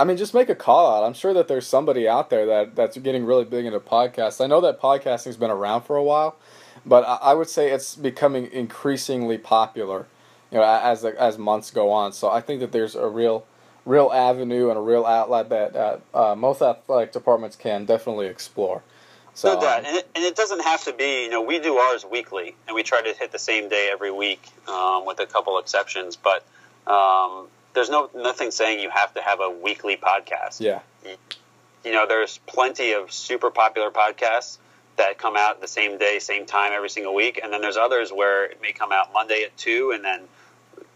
[0.00, 1.06] I mean, just make a call out.
[1.06, 4.42] I'm sure that there's somebody out there that, that's getting really big into podcasts.
[4.42, 6.36] I know that podcasting's been around for a while,
[6.84, 10.06] but I, I would say it's becoming increasingly popular,
[10.50, 12.12] you know, as as months go on.
[12.12, 13.44] So I think that there's a real
[13.86, 18.82] real avenue and a real outlet that uh, uh, most athletic departments can definitely explore.
[19.32, 21.24] So, no doubt, and it, and it doesn't have to be.
[21.24, 24.10] You know, we do ours weekly, and we try to hit the same day every
[24.10, 26.16] week, um, with a couple exceptions.
[26.16, 26.44] But
[26.86, 30.60] um, there's no nothing saying you have to have a weekly podcast.
[30.60, 30.80] Yeah.
[31.84, 34.58] You know, there's plenty of super popular podcasts
[35.00, 38.12] that come out the same day, same time every single week, and then there's others
[38.12, 40.20] where it may come out Monday at two, and then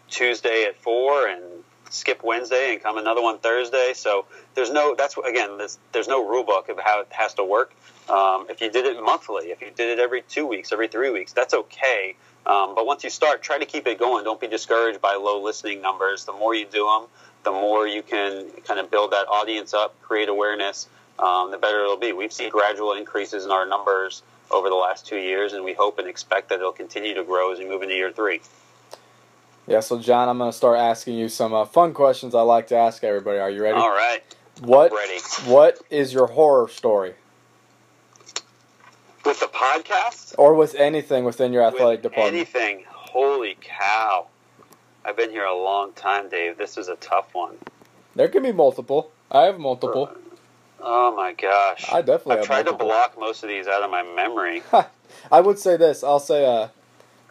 [0.09, 1.41] Tuesday at four, and
[1.89, 3.93] skip Wednesday and come another one Thursday.
[3.95, 7.43] So there's no that's again there's, there's no rule book of how it has to
[7.43, 7.73] work.
[8.09, 11.09] Um, if you did it monthly, if you did it every two weeks, every three
[11.11, 12.15] weeks, that's okay.
[12.45, 14.23] Um, but once you start, try to keep it going.
[14.23, 16.25] Don't be discouraged by low listening numbers.
[16.25, 17.07] The more you do them,
[17.43, 20.87] the more you can kind of build that audience up, create awareness,
[21.19, 22.13] um, the better it'll be.
[22.13, 25.99] We've seen gradual increases in our numbers over the last two years, and we hope
[25.99, 28.41] and expect that it'll continue to grow as we move into year three.
[29.67, 32.67] Yeah, so Jon, I'm going to start asking you some uh, fun questions I like
[32.67, 33.39] to ask everybody.
[33.39, 33.77] Are you ready?
[33.77, 34.21] All right.
[34.61, 35.19] What ready?
[35.45, 37.15] What is your horror story?
[39.25, 40.35] With the podcast?
[40.37, 42.35] Or with anything within your athletic with department?
[42.35, 42.83] Anything.
[42.87, 44.27] Holy cow.
[45.03, 46.57] I've been here a long time, Dave.
[46.57, 47.55] This is a tough one.
[48.15, 49.11] There can be multiple.
[49.31, 50.09] I have multiple.
[50.79, 51.85] Oh my gosh.
[51.91, 52.87] I definitely I've tried multiple.
[52.87, 54.63] to block most of these out of my memory.
[55.31, 56.03] I would say this.
[56.03, 56.69] I'll say uh,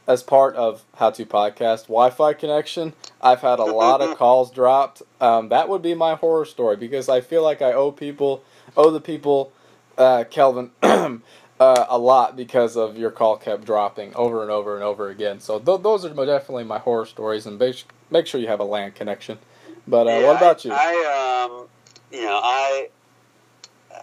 [0.06, 5.02] as part of How To Podcast Wi-Fi connection, I've had a lot of calls dropped.
[5.20, 8.42] Um, that would be my horror story because I feel like I owe people,
[8.76, 9.52] owe the people,
[9.96, 11.18] uh, Kelvin, uh,
[11.60, 15.40] a lot because of your call kept dropping over and over and over again.
[15.40, 18.64] So th- those are definitely my horror stories, and make, make sure you have a
[18.64, 19.38] land connection.
[19.86, 20.72] But uh, yeah, what about you?
[20.72, 21.68] I, um,
[22.10, 22.88] you know, I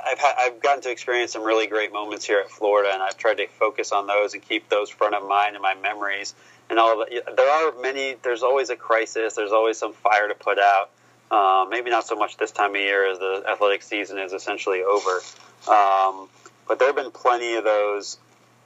[0.06, 3.18] I've had, I've gotten to experience some really great moments here at Florida, and I've
[3.18, 6.34] tried to focus on those and keep those front of mind in my memories.
[6.70, 8.16] And all there are many.
[8.22, 9.34] There's always a crisis.
[9.34, 10.90] There's always some fire to put out.
[11.30, 14.84] Uh, maybe not so much this time of year as the athletic season is essentially
[14.84, 15.22] over.
[15.70, 16.28] Um,
[16.68, 18.18] but there have been plenty of those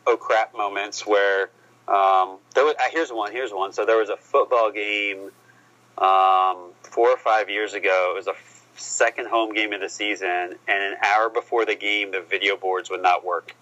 [0.07, 1.49] oh crap moments where
[1.87, 2.75] um, there was.
[2.79, 3.31] Uh, here's one.
[3.31, 3.73] Here's one.
[3.73, 5.31] So there was a football game
[5.97, 8.13] um, four or five years ago.
[8.13, 8.33] It was a
[8.75, 12.89] second home game of the season, and an hour before the game, the video boards
[12.89, 13.55] would not work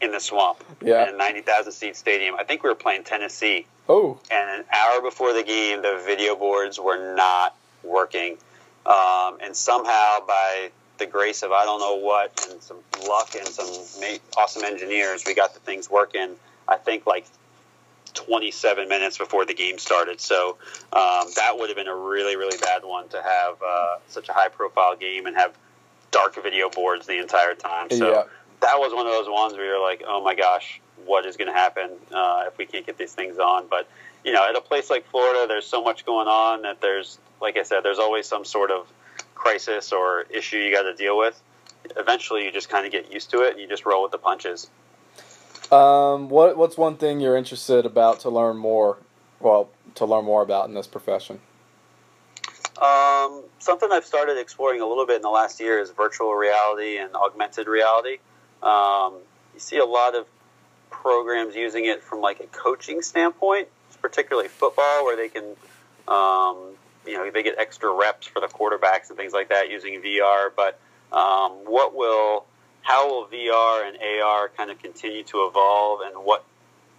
[0.00, 0.62] in the swamp.
[0.80, 1.08] Yeah.
[1.08, 2.34] In a ninety thousand seat stadium.
[2.36, 3.66] I think we were playing Tennessee.
[3.88, 4.20] Oh.
[4.30, 8.36] And an hour before the game, the video boards were not working.
[8.86, 13.46] Um, and somehow, by the grace of I don't know what and some luck and
[13.46, 13.66] some
[14.36, 16.30] awesome engineers, we got the things working.
[16.66, 17.26] I think like
[18.14, 20.20] 27 minutes before the game started.
[20.20, 20.58] So
[20.92, 24.32] um, that would have been a really really bad one to have uh, such a
[24.32, 25.54] high profile game and have
[26.10, 27.90] dark video boards the entire time.
[27.90, 28.22] So yeah.
[28.60, 31.48] that was one of those ones where you're like, oh my gosh, what is going
[31.48, 33.66] to happen uh, if we can't get these things on?
[33.68, 33.88] But
[34.24, 37.56] you know, at a place like Florida, there's so much going on that there's, like
[37.56, 38.86] I said, there's always some sort of
[39.34, 41.40] crisis or issue you got to deal with,
[41.96, 44.18] eventually you just kind of get used to it and you just roll with the
[44.18, 44.68] punches.
[45.70, 48.98] Um, what what's one thing you're interested about to learn more?
[49.40, 51.40] Well, to learn more about in this profession.
[52.80, 56.96] Um, something I've started exploring a little bit in the last year is virtual reality
[56.98, 58.18] and augmented reality.
[58.62, 59.14] Um,
[59.52, 60.26] you see a lot of
[60.90, 63.68] programs using it from like a coaching standpoint,
[64.00, 65.44] particularly football, where they can
[66.06, 66.56] um,
[67.06, 70.50] you know they get extra reps for the quarterbacks and things like that using VR.
[70.54, 70.78] But
[71.12, 72.46] um, what will
[72.88, 76.42] how will VR and AR kind of continue to evolve, and what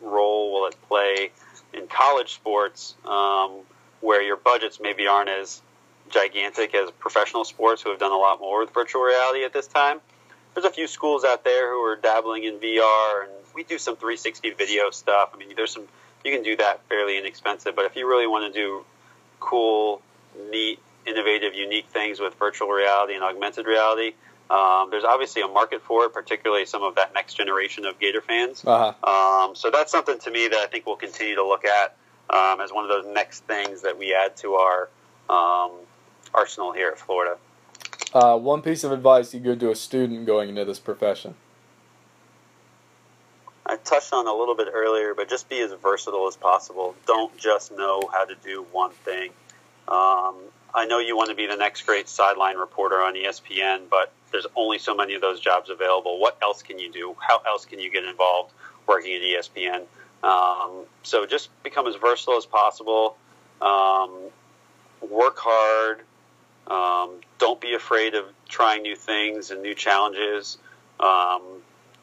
[0.01, 1.31] role will it play
[1.73, 3.61] in college sports, um,
[3.99, 5.63] where your budgets maybe aren't as
[6.11, 9.65] gigantic as professional sports, who have done a lot more with virtual reality at this
[9.65, 9.99] time?
[10.53, 13.95] There's a few schools out there who are dabbling in VR, and we do some
[13.95, 15.31] 360 video stuff.
[15.33, 15.87] I mean, there's some
[16.23, 18.85] you can do that fairly inexpensive, but if you really want to do
[19.39, 20.03] cool,
[20.51, 20.77] neat,
[21.07, 24.13] innovative, unique things with virtual reality and augmented reality.
[24.49, 28.21] Um, there's obviously a market for it, particularly some of that next generation of Gator
[28.21, 28.63] fans.
[28.65, 29.45] Uh-huh.
[29.47, 31.95] Um, so that's something to me that I think we'll continue to look at
[32.29, 34.89] um, as one of those next things that we add to our
[35.29, 35.71] um,
[36.33, 37.37] arsenal here at Florida.
[38.13, 41.35] Uh, one piece of advice you give to a student going into this profession.
[43.65, 46.95] I touched on a little bit earlier, but just be as versatile as possible.
[47.05, 49.29] Don't just know how to do one thing.
[49.87, 50.37] Um,
[50.73, 54.47] I know you want to be the next great sideline reporter on ESPN, but there's
[54.55, 56.19] only so many of those jobs available.
[56.19, 57.15] What else can you do?
[57.19, 58.53] How else can you get involved
[58.87, 59.83] working at ESPN?
[60.23, 63.17] Um, so just become as versatile as possible.
[63.61, 64.11] Um,
[65.01, 66.01] work hard.
[66.67, 70.57] Um, don't be afraid of trying new things and new challenges.
[70.99, 71.41] Um,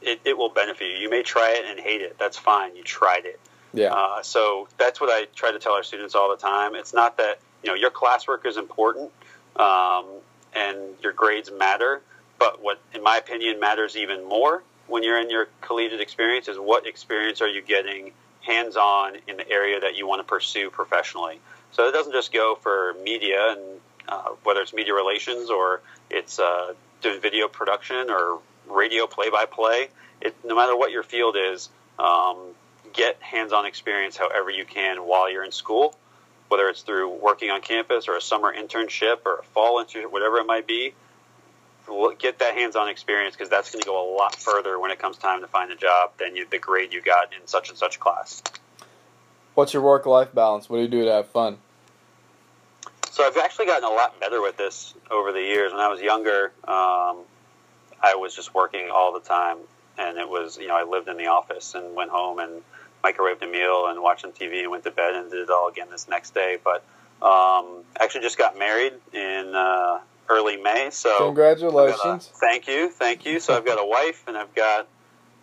[0.00, 0.96] it, it will benefit you.
[0.96, 2.16] You may try it and hate it.
[2.18, 2.76] That's fine.
[2.76, 3.40] You tried it.
[3.72, 3.92] Yeah.
[3.92, 6.74] Uh, so that's what I try to tell our students all the time.
[6.74, 9.10] It's not that you know your classwork is important
[9.56, 10.06] um,
[10.54, 12.02] and your grades matter,
[12.38, 16.58] but what, in my opinion, matters even more when you're in your collegiate experience is
[16.58, 18.12] what experience are you getting
[18.42, 21.40] hands-on in the area that you want to pursue professionally.
[21.72, 23.60] So it doesn't just go for media and
[24.08, 25.80] uh, whether it's media relations or
[26.10, 29.88] it's uh, doing video production or radio play-by-play.
[30.44, 31.68] No matter what your field is,
[31.98, 32.38] um,
[32.92, 35.96] get hands-on experience however you can while you're in school,
[36.48, 40.38] whether it's through working on campus or a summer internship or a fall internship, whatever
[40.38, 40.94] it might be.
[42.18, 45.18] Get that hands-on experience because that's going to go a lot further when it comes
[45.18, 48.00] time to find a job than you, the grade you got in such and such
[48.00, 48.42] class.
[49.54, 50.68] What's your work-life balance?
[50.68, 51.58] What do you do to have fun?
[53.10, 55.72] So I've actually gotten a lot better with this over the years.
[55.72, 57.24] When I was younger, um,
[58.02, 59.56] I was just working all the time,
[59.96, 62.60] and it was you know I lived in the office and went home and
[63.02, 65.68] microwaved a meal and watched some TV and went to bed and did it all
[65.68, 66.58] again this next day.
[66.62, 66.84] But
[67.26, 70.90] um, actually, just got married in uh, early May.
[70.90, 72.30] So congratulations!
[72.34, 73.40] A, thank you, thank you.
[73.40, 74.88] So I've got a wife and I've got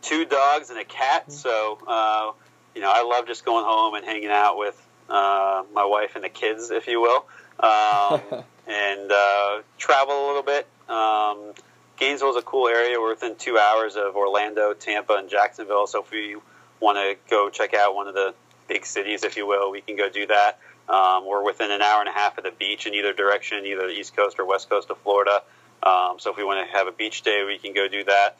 [0.01, 1.31] two dogs and a cat.
[1.31, 2.31] So uh,
[2.75, 4.79] you know I love just going home and hanging out with
[5.09, 7.25] uh, my wife and the kids, if you will,
[7.59, 8.21] um,
[8.67, 10.67] and uh, travel a little bit.
[10.89, 11.53] Um,
[11.97, 12.99] Gainesville is a cool area.
[12.99, 15.88] We're within two hours of Orlando, Tampa, and Jacksonville.
[15.88, 16.38] So if we
[16.79, 18.34] want to go check out one of the
[18.67, 20.59] big cities, if you will, we can go do that.
[20.89, 23.88] Um, we're within an hour and a half of the beach in either direction, either
[23.88, 25.41] the east coast or west coast of Florida.
[25.81, 28.38] Um, so if we want to have a beach day, we can go do that.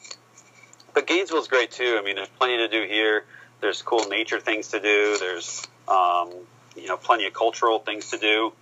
[0.94, 1.98] But Gainesville is great too.
[2.00, 3.26] I mean, there's plenty to do here.
[3.62, 5.18] There's cool nature things to do.
[5.18, 6.32] There's um,
[6.76, 8.54] you know plenty of cultural things to do.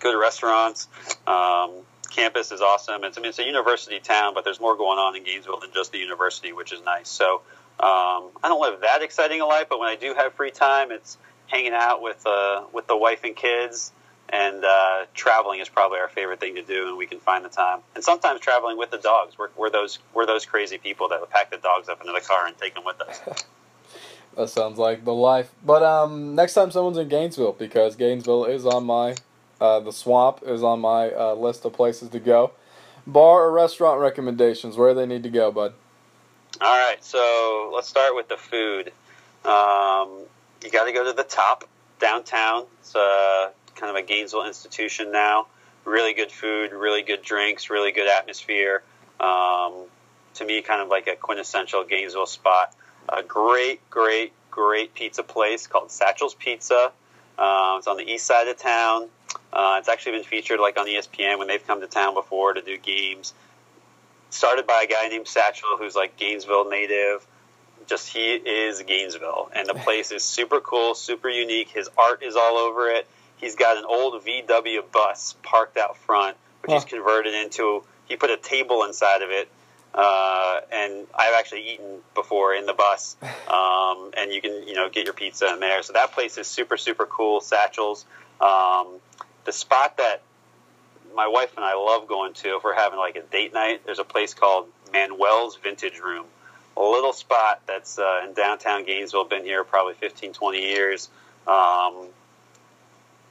[0.00, 0.86] Good restaurants.
[1.26, 1.72] Um,
[2.10, 3.04] campus is awesome.
[3.04, 5.70] It's I mean it's a university town, but there's more going on in Gainesville than
[5.74, 7.08] just the university, which is nice.
[7.08, 7.36] So
[7.80, 10.90] um, I don't live that exciting a life, but when I do have free time,
[10.90, 11.18] it's
[11.48, 13.92] hanging out with uh, with the wife and kids.
[14.30, 17.48] And uh, traveling is probably our favorite thing to do, and we can find the
[17.48, 17.80] time.
[17.94, 19.38] And sometimes traveling with the dogs.
[19.38, 22.20] We're, we're those we're those crazy people that would pack the dogs up into the
[22.20, 23.20] car and take them with us.
[24.36, 25.50] that sounds like the life.
[25.64, 29.14] But um, next time someone's in Gainesville, because Gainesville is on my
[29.60, 32.52] uh, the swamp is on my uh, list of places to go.
[33.06, 34.76] Bar or restaurant recommendations?
[34.76, 35.72] Where they need to go, bud?
[36.60, 38.92] All right, so let's start with the food.
[39.44, 40.24] Um,
[40.64, 41.64] you got to go to the top
[42.00, 42.66] downtown.
[42.80, 45.46] It's uh, kind of a Gainesville institution now.
[45.84, 48.82] Really good food, really good drinks, really good atmosphere.
[49.20, 49.84] Um,
[50.34, 52.74] to me, kind of like a quintessential Gainesville spot.
[53.08, 56.92] A great, great, great pizza place called Satchel's Pizza.
[57.38, 59.08] Uh, it's on the east side of town.
[59.52, 62.60] Uh, it's actually been featured like on ESPN when they've come to town before to
[62.60, 63.32] do games.
[64.30, 67.26] Started by a guy named Satchel, who's like Gainesville native.
[67.88, 71.70] Just he is Gainesville, and the place is super cool, super unique.
[71.70, 73.06] His art is all over it.
[73.36, 76.80] He's got an old VW bus parked out front, which huh.
[76.80, 77.84] he's converted into.
[78.06, 79.48] He put a table inside of it
[79.94, 83.16] uh, and I've actually eaten before in the bus.
[83.48, 85.82] Um, and you can, you know, get your pizza in there.
[85.82, 87.40] So that place is super, super cool.
[87.40, 88.04] Satchels.
[88.42, 89.00] Um,
[89.46, 90.20] the spot that
[91.16, 93.98] my wife and I love going to if we're having like a date night, there's
[93.98, 96.26] a place called Manuel's Vintage Room.
[96.78, 101.08] A little spot that's uh, in downtown Gainesville, been here probably 15, 20 years.
[101.46, 102.06] Um,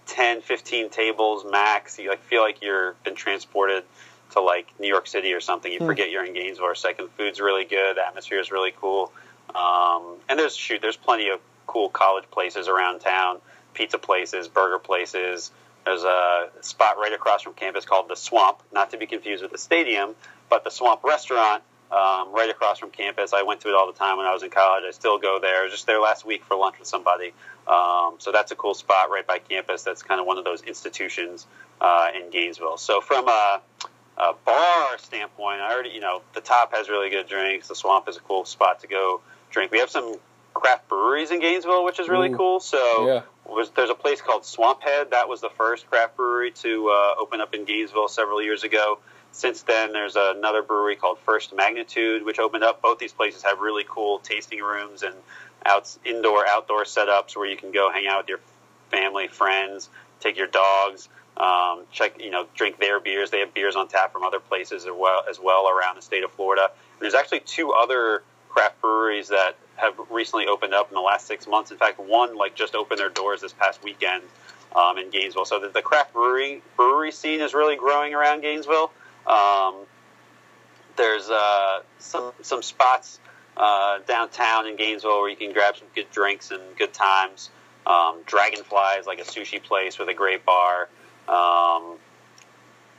[0.08, 2.00] 10, 15 tables max.
[2.00, 3.84] You like feel like you're been transported
[4.32, 5.72] to like New York City or something.
[5.72, 5.86] You hmm.
[5.86, 7.10] forget you're in Gainesville or second.
[7.18, 7.98] Food's really good.
[7.98, 9.12] The atmosphere is really cool.
[9.56, 13.40] Um, and there's shoot, there's plenty of cool college places around town,
[13.74, 15.52] pizza places, burger places.
[15.86, 19.54] There's a spot right across from campus called the Swamp, not to be confused with
[19.54, 20.16] the stadium,
[20.50, 23.34] but the Swamp Restaurant um, right across from campus.
[23.34, 24.84] I went to it all the time when I was in college.
[24.88, 25.62] I still go there.
[25.62, 27.34] I was just there last week for lunch with somebody.
[27.68, 29.84] Um, so that's a cool spot right by campus.
[29.84, 31.46] That's kind of one of those institutions
[31.82, 32.78] uh, in Gainesville.
[32.78, 33.62] So from a
[34.18, 37.68] uh, bar standpoint, I already, you know, the top has really good drinks.
[37.68, 39.22] The Swamp is a cool spot to go
[39.52, 39.72] drink.
[39.72, 40.16] We have some
[40.54, 42.38] craft breweries in Gainesville, which is really Ooh.
[42.38, 42.60] cool.
[42.60, 43.22] So yeah.
[43.46, 45.12] was, there's a place called Swamp Head.
[45.12, 49.00] That was the first craft brewery to uh, open up in Gainesville several years ago.
[49.38, 52.82] Since then, there's another brewery called First Magnitude, which opened up.
[52.82, 55.14] Both these places have really cool tasting rooms and
[55.64, 58.40] out, indoor, outdoor setups where you can go hang out with your
[58.90, 59.90] family, friends,
[60.22, 61.08] take your dogs.
[61.38, 63.30] Um, check, you know, drink their beers.
[63.30, 66.24] They have beers on tap from other places as well, as well around the state
[66.24, 66.64] of Florida.
[66.64, 71.28] And there's actually two other craft breweries that have recently opened up in the last
[71.28, 71.70] six months.
[71.70, 74.24] In fact, one like just opened their doors this past weekend
[74.76, 75.46] um, in Gainesville.
[75.46, 78.92] So the, the, craft brewery brewery scene is really growing around Gainesville.
[79.28, 79.76] Um,
[80.96, 83.20] there's uh, some some spots
[83.56, 87.50] uh, downtown in Gainesville where you can grab some good drinks and good times.
[87.86, 90.90] Um, Dragonfly is like a sushi place with a great bar.
[91.28, 91.98] Um,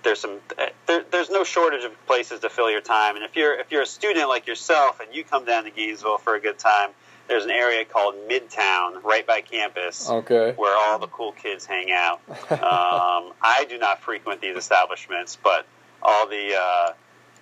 [0.03, 0.39] there's some
[0.87, 3.83] there, there's no shortage of places to fill your time, and if you're if you're
[3.83, 6.91] a student like yourself and you come down to Gainesville for a good time,
[7.27, 11.91] there's an area called Midtown right by campus, okay, where all the cool kids hang
[11.91, 12.21] out.
[12.51, 15.67] um, I do not frequent these establishments, but
[16.03, 16.93] all the uh,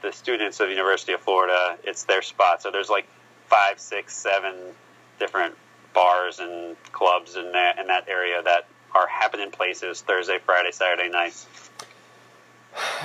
[0.02, 2.62] the students of the University of Florida, it's their spot.
[2.62, 3.07] So there's like
[3.46, 4.54] five, six, seven
[5.18, 5.54] different
[5.94, 11.09] bars and clubs in that in that area that are happening places Thursday, Friday, Saturday
[11.09, 11.46] nights.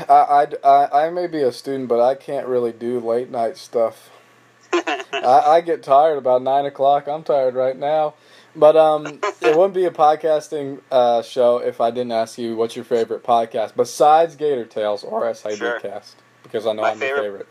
[0.09, 4.09] I, I, I may be a student, but I can't really do late night stuff.
[4.73, 7.07] I, I get tired about nine o'clock.
[7.07, 8.15] I'm tired right now.
[8.55, 9.05] But um,
[9.41, 13.23] it wouldn't be a podcasting uh, show if I didn't ask you what's your favorite
[13.23, 15.79] podcast besides Gator Tales or SID sure.
[15.79, 17.47] Cast because I know My I'm favorite, your favorite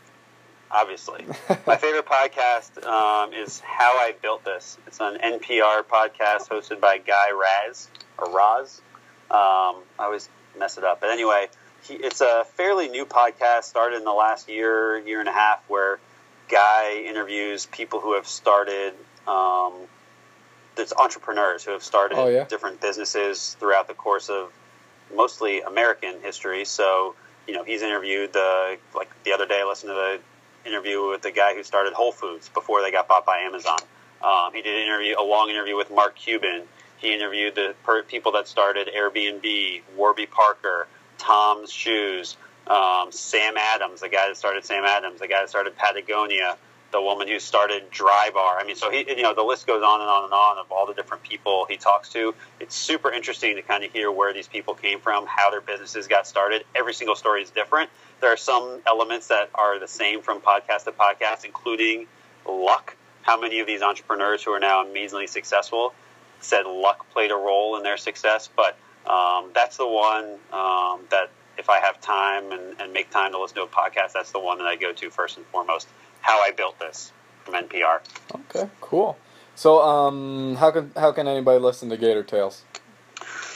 [0.71, 1.27] obviously.
[1.67, 4.79] My favorite podcast um, is How I Built This.
[4.87, 7.89] It's an NPR podcast hosted by Guy Raz
[8.19, 8.81] or Raz.
[9.31, 10.29] Um, I always
[10.59, 11.49] mess it up, but anyway,
[11.83, 13.65] he, it's a fairly new podcast.
[13.65, 15.99] Started in the last year, year and a half, where
[16.49, 18.95] Guy interviews people who have started.
[19.27, 19.73] Um,
[20.81, 22.45] there's entrepreneurs who have started oh, yeah?
[22.45, 24.51] different businesses throughout the course of
[25.15, 26.65] mostly American history.
[26.65, 27.15] So
[27.47, 29.61] you know, he's interviewed the like the other day.
[29.61, 33.09] I listened to the interview with the guy who started Whole Foods before they got
[33.09, 33.79] bought by Amazon.
[34.23, 36.63] Um, he did an interview, a long interview with Mark Cuban.
[36.99, 40.87] He interviewed the per- people that started Airbnb, Warby Parker,
[41.19, 45.77] Tom's Shoes, um, Sam Adams, the guy that started Sam Adams, the guy that started
[45.77, 46.57] Patagonia,
[46.93, 48.59] the woman who started Dry Bar.
[48.59, 50.71] I mean, so he, you know, the list goes on and on and on of
[50.73, 52.35] all the different people he talks to.
[52.59, 56.09] It's super interesting to kind of hear where these people came from, how their businesses
[56.09, 56.65] got started.
[56.75, 57.91] Every single story is different.
[58.21, 62.07] There are some elements that are the same from podcast to podcast, including
[62.47, 62.97] luck.
[63.23, 65.95] How many of these entrepreneurs who are now amazingly successful
[66.41, 68.49] said luck played a role in their success?
[68.55, 68.77] But
[69.09, 73.41] um, that's the one um, that if I have time and, and make time to
[73.41, 75.87] listen to a podcast, that's the one that I go to first and foremost.
[76.21, 77.13] How I built this
[77.45, 78.01] from NPR.
[78.35, 79.17] Okay, cool.
[79.55, 82.65] So, um, how can how can anybody listen to Gator Tales?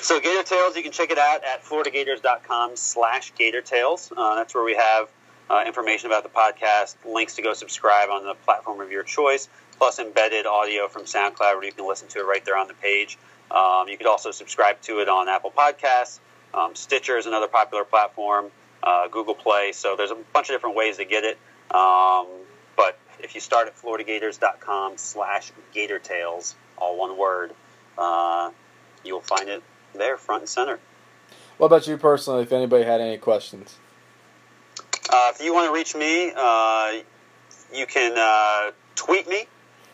[0.00, 4.12] So, Gator Tales, you can check it out at floridagators.com slash Gator Tales.
[4.14, 5.08] Uh, that's where we have
[5.48, 9.48] uh, information about the podcast, links to go subscribe on the platform of your choice,
[9.78, 12.74] plus embedded audio from SoundCloud where you can listen to it right there on the
[12.74, 13.18] page.
[13.50, 16.18] Um, you could also subscribe to it on Apple Podcasts.
[16.52, 18.50] Um, Stitcher is another popular platform,
[18.82, 19.72] uh, Google Play.
[19.72, 21.38] So there's a bunch of different ways to get it.
[21.70, 22.26] Um,
[23.24, 27.52] if you start at floridagators.com slash gatortales, all one word,
[27.96, 28.50] uh,
[29.02, 29.62] you'll find it
[29.94, 30.78] there, front and center.
[31.56, 33.78] What about you personally, if anybody had any questions?
[35.08, 36.92] Uh, if you want to reach me, uh,
[37.72, 39.46] you can uh, tweet me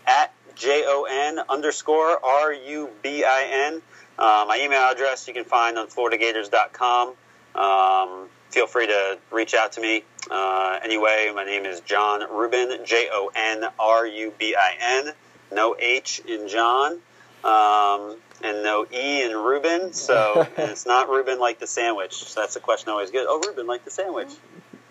[0.07, 3.83] at J O N underscore R U B I N.
[4.19, 7.09] Uh, my email address you can find on floridagators.com.
[7.55, 10.05] Um, feel free to reach out to me.
[10.31, 14.77] Uh, anyway, my name is Jon Rubin, J O N R U B I
[15.07, 15.13] N.
[15.53, 16.99] No H in Jon.
[17.43, 22.15] Um, and no E in Rubin, so it's not Reuben like the sandwich.
[22.15, 23.27] So that's a question I always get.
[23.29, 24.31] Oh, Reuben like the sandwich.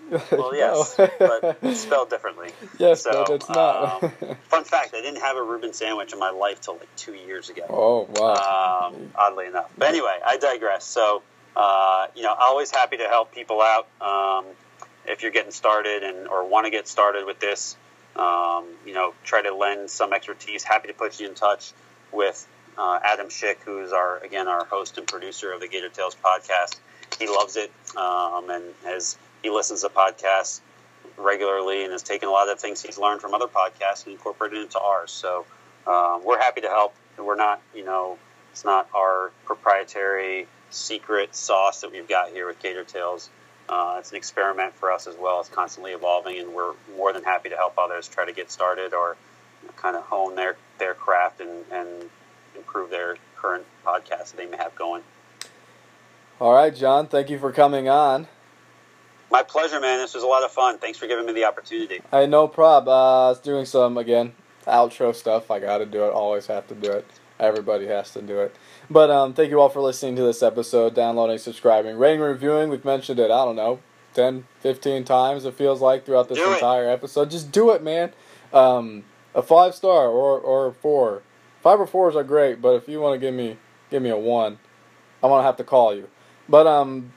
[0.32, 1.08] Well, yes, no.
[1.20, 2.50] but it's spelled differently.
[2.80, 4.04] Yes, so, but it's not.
[4.04, 4.12] um,
[4.46, 7.52] fun fact: I didn't have a Reuben sandwich in my life till like two years
[7.52, 7.62] ago.
[7.70, 8.88] Oh wow!
[8.88, 10.84] Um, oddly enough, but anyway, I digress.
[10.84, 11.22] So,
[11.60, 14.46] uh, you know, always happy to help people out um,
[15.06, 17.76] if you're getting started and or want to get started with this.
[18.16, 20.64] Um, you know, try to lend some expertise.
[20.64, 21.74] Happy to put you in touch
[22.14, 22.48] with
[22.78, 26.80] uh, Adam Schick, who's our again our host and producer of the Gator Tales podcast.
[27.20, 30.62] He loves it um, and has he listens to podcasts
[31.18, 34.60] regularly and has taken a lot of things he's learned from other podcasts and incorporated
[34.60, 35.12] into ours.
[35.12, 35.46] So
[35.86, 36.96] um, we're happy to help.
[37.18, 38.18] We're not, you know,
[38.54, 43.30] it's not our proprietary secret sauce that we've got here with Gator Tales.
[43.68, 45.40] Uh, it's an experiment for us as well.
[45.40, 48.94] It's constantly evolving, and we're more than happy to help others try to get started
[48.94, 49.16] or
[49.62, 52.10] you know, kind of hone their, their craft and, and
[52.56, 55.04] improve their current podcast that they may have going.
[56.42, 58.28] All right, Jon, thank you for coming on.
[59.32, 60.00] My pleasure, man.
[60.00, 60.80] This was a lot of fun.
[60.80, 62.02] Thanks for giving me the opportunity.
[62.10, 62.88] Hey, no prob.
[62.88, 64.34] Uh, I was doing some again
[64.66, 65.52] outro stuff.
[65.52, 66.12] I got to do it.
[66.12, 67.06] Always have to do it.
[67.40, 68.56] Everybody has to do it.
[68.90, 72.70] But um, thank you all for listening to this episode, downloading, subscribing, rating, reviewing.
[72.70, 73.32] We've mentioned it.
[73.32, 73.80] I don't know,
[74.14, 75.46] 10, 15 times.
[75.46, 76.94] It feels like throughout this do entire it.
[76.94, 77.32] episode.
[77.32, 78.12] Just do it, man.
[78.52, 81.22] Um, a five star or or four.
[81.62, 83.58] Five or fours are great, but if you want to give me
[83.90, 84.60] give me a one,
[85.24, 86.10] I'm gonna have to call you.
[86.48, 87.14] But um,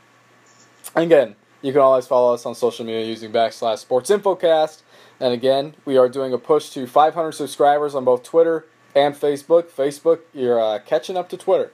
[0.95, 4.83] again, you can always follow us on social media using backslash Sports Infocast.
[5.21, 9.65] And again, we are doing a push to 500 subscribers on both Twitter and Facebook.
[9.65, 11.73] Facebook, you're uh, catching up to Twitter.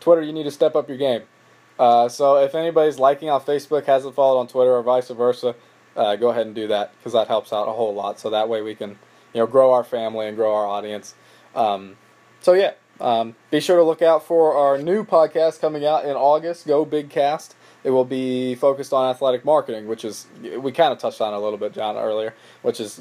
[0.00, 1.22] Twitter, you need to step up your game.
[1.78, 5.54] Uh, so if anybody's liking on Facebook, hasn't followed on Twitter, or vice versa,
[5.96, 8.18] uh, go ahead and do that because that helps out a whole lot.
[8.18, 8.90] So that way we can,
[9.32, 11.14] you know, grow our family and grow our audience.
[11.54, 11.96] Um,
[12.40, 16.16] so yeah, um, be sure to look out for our new podcast coming out in
[16.16, 16.66] August.
[16.66, 17.54] Go Big Cast
[17.84, 20.26] it will be focused on athletic marketing, which is
[20.58, 22.34] we kind of touched on a little bit, Jon, earlier.
[22.62, 23.00] Which is,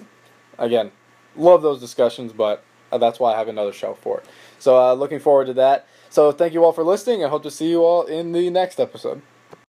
[0.57, 0.91] again,
[1.35, 4.25] love those discussions, but that's why I have another show for it.
[4.59, 5.87] So uh, looking forward to that.
[6.09, 7.23] So thank you all for listening.
[7.23, 9.21] I hope to see you all in the next episode.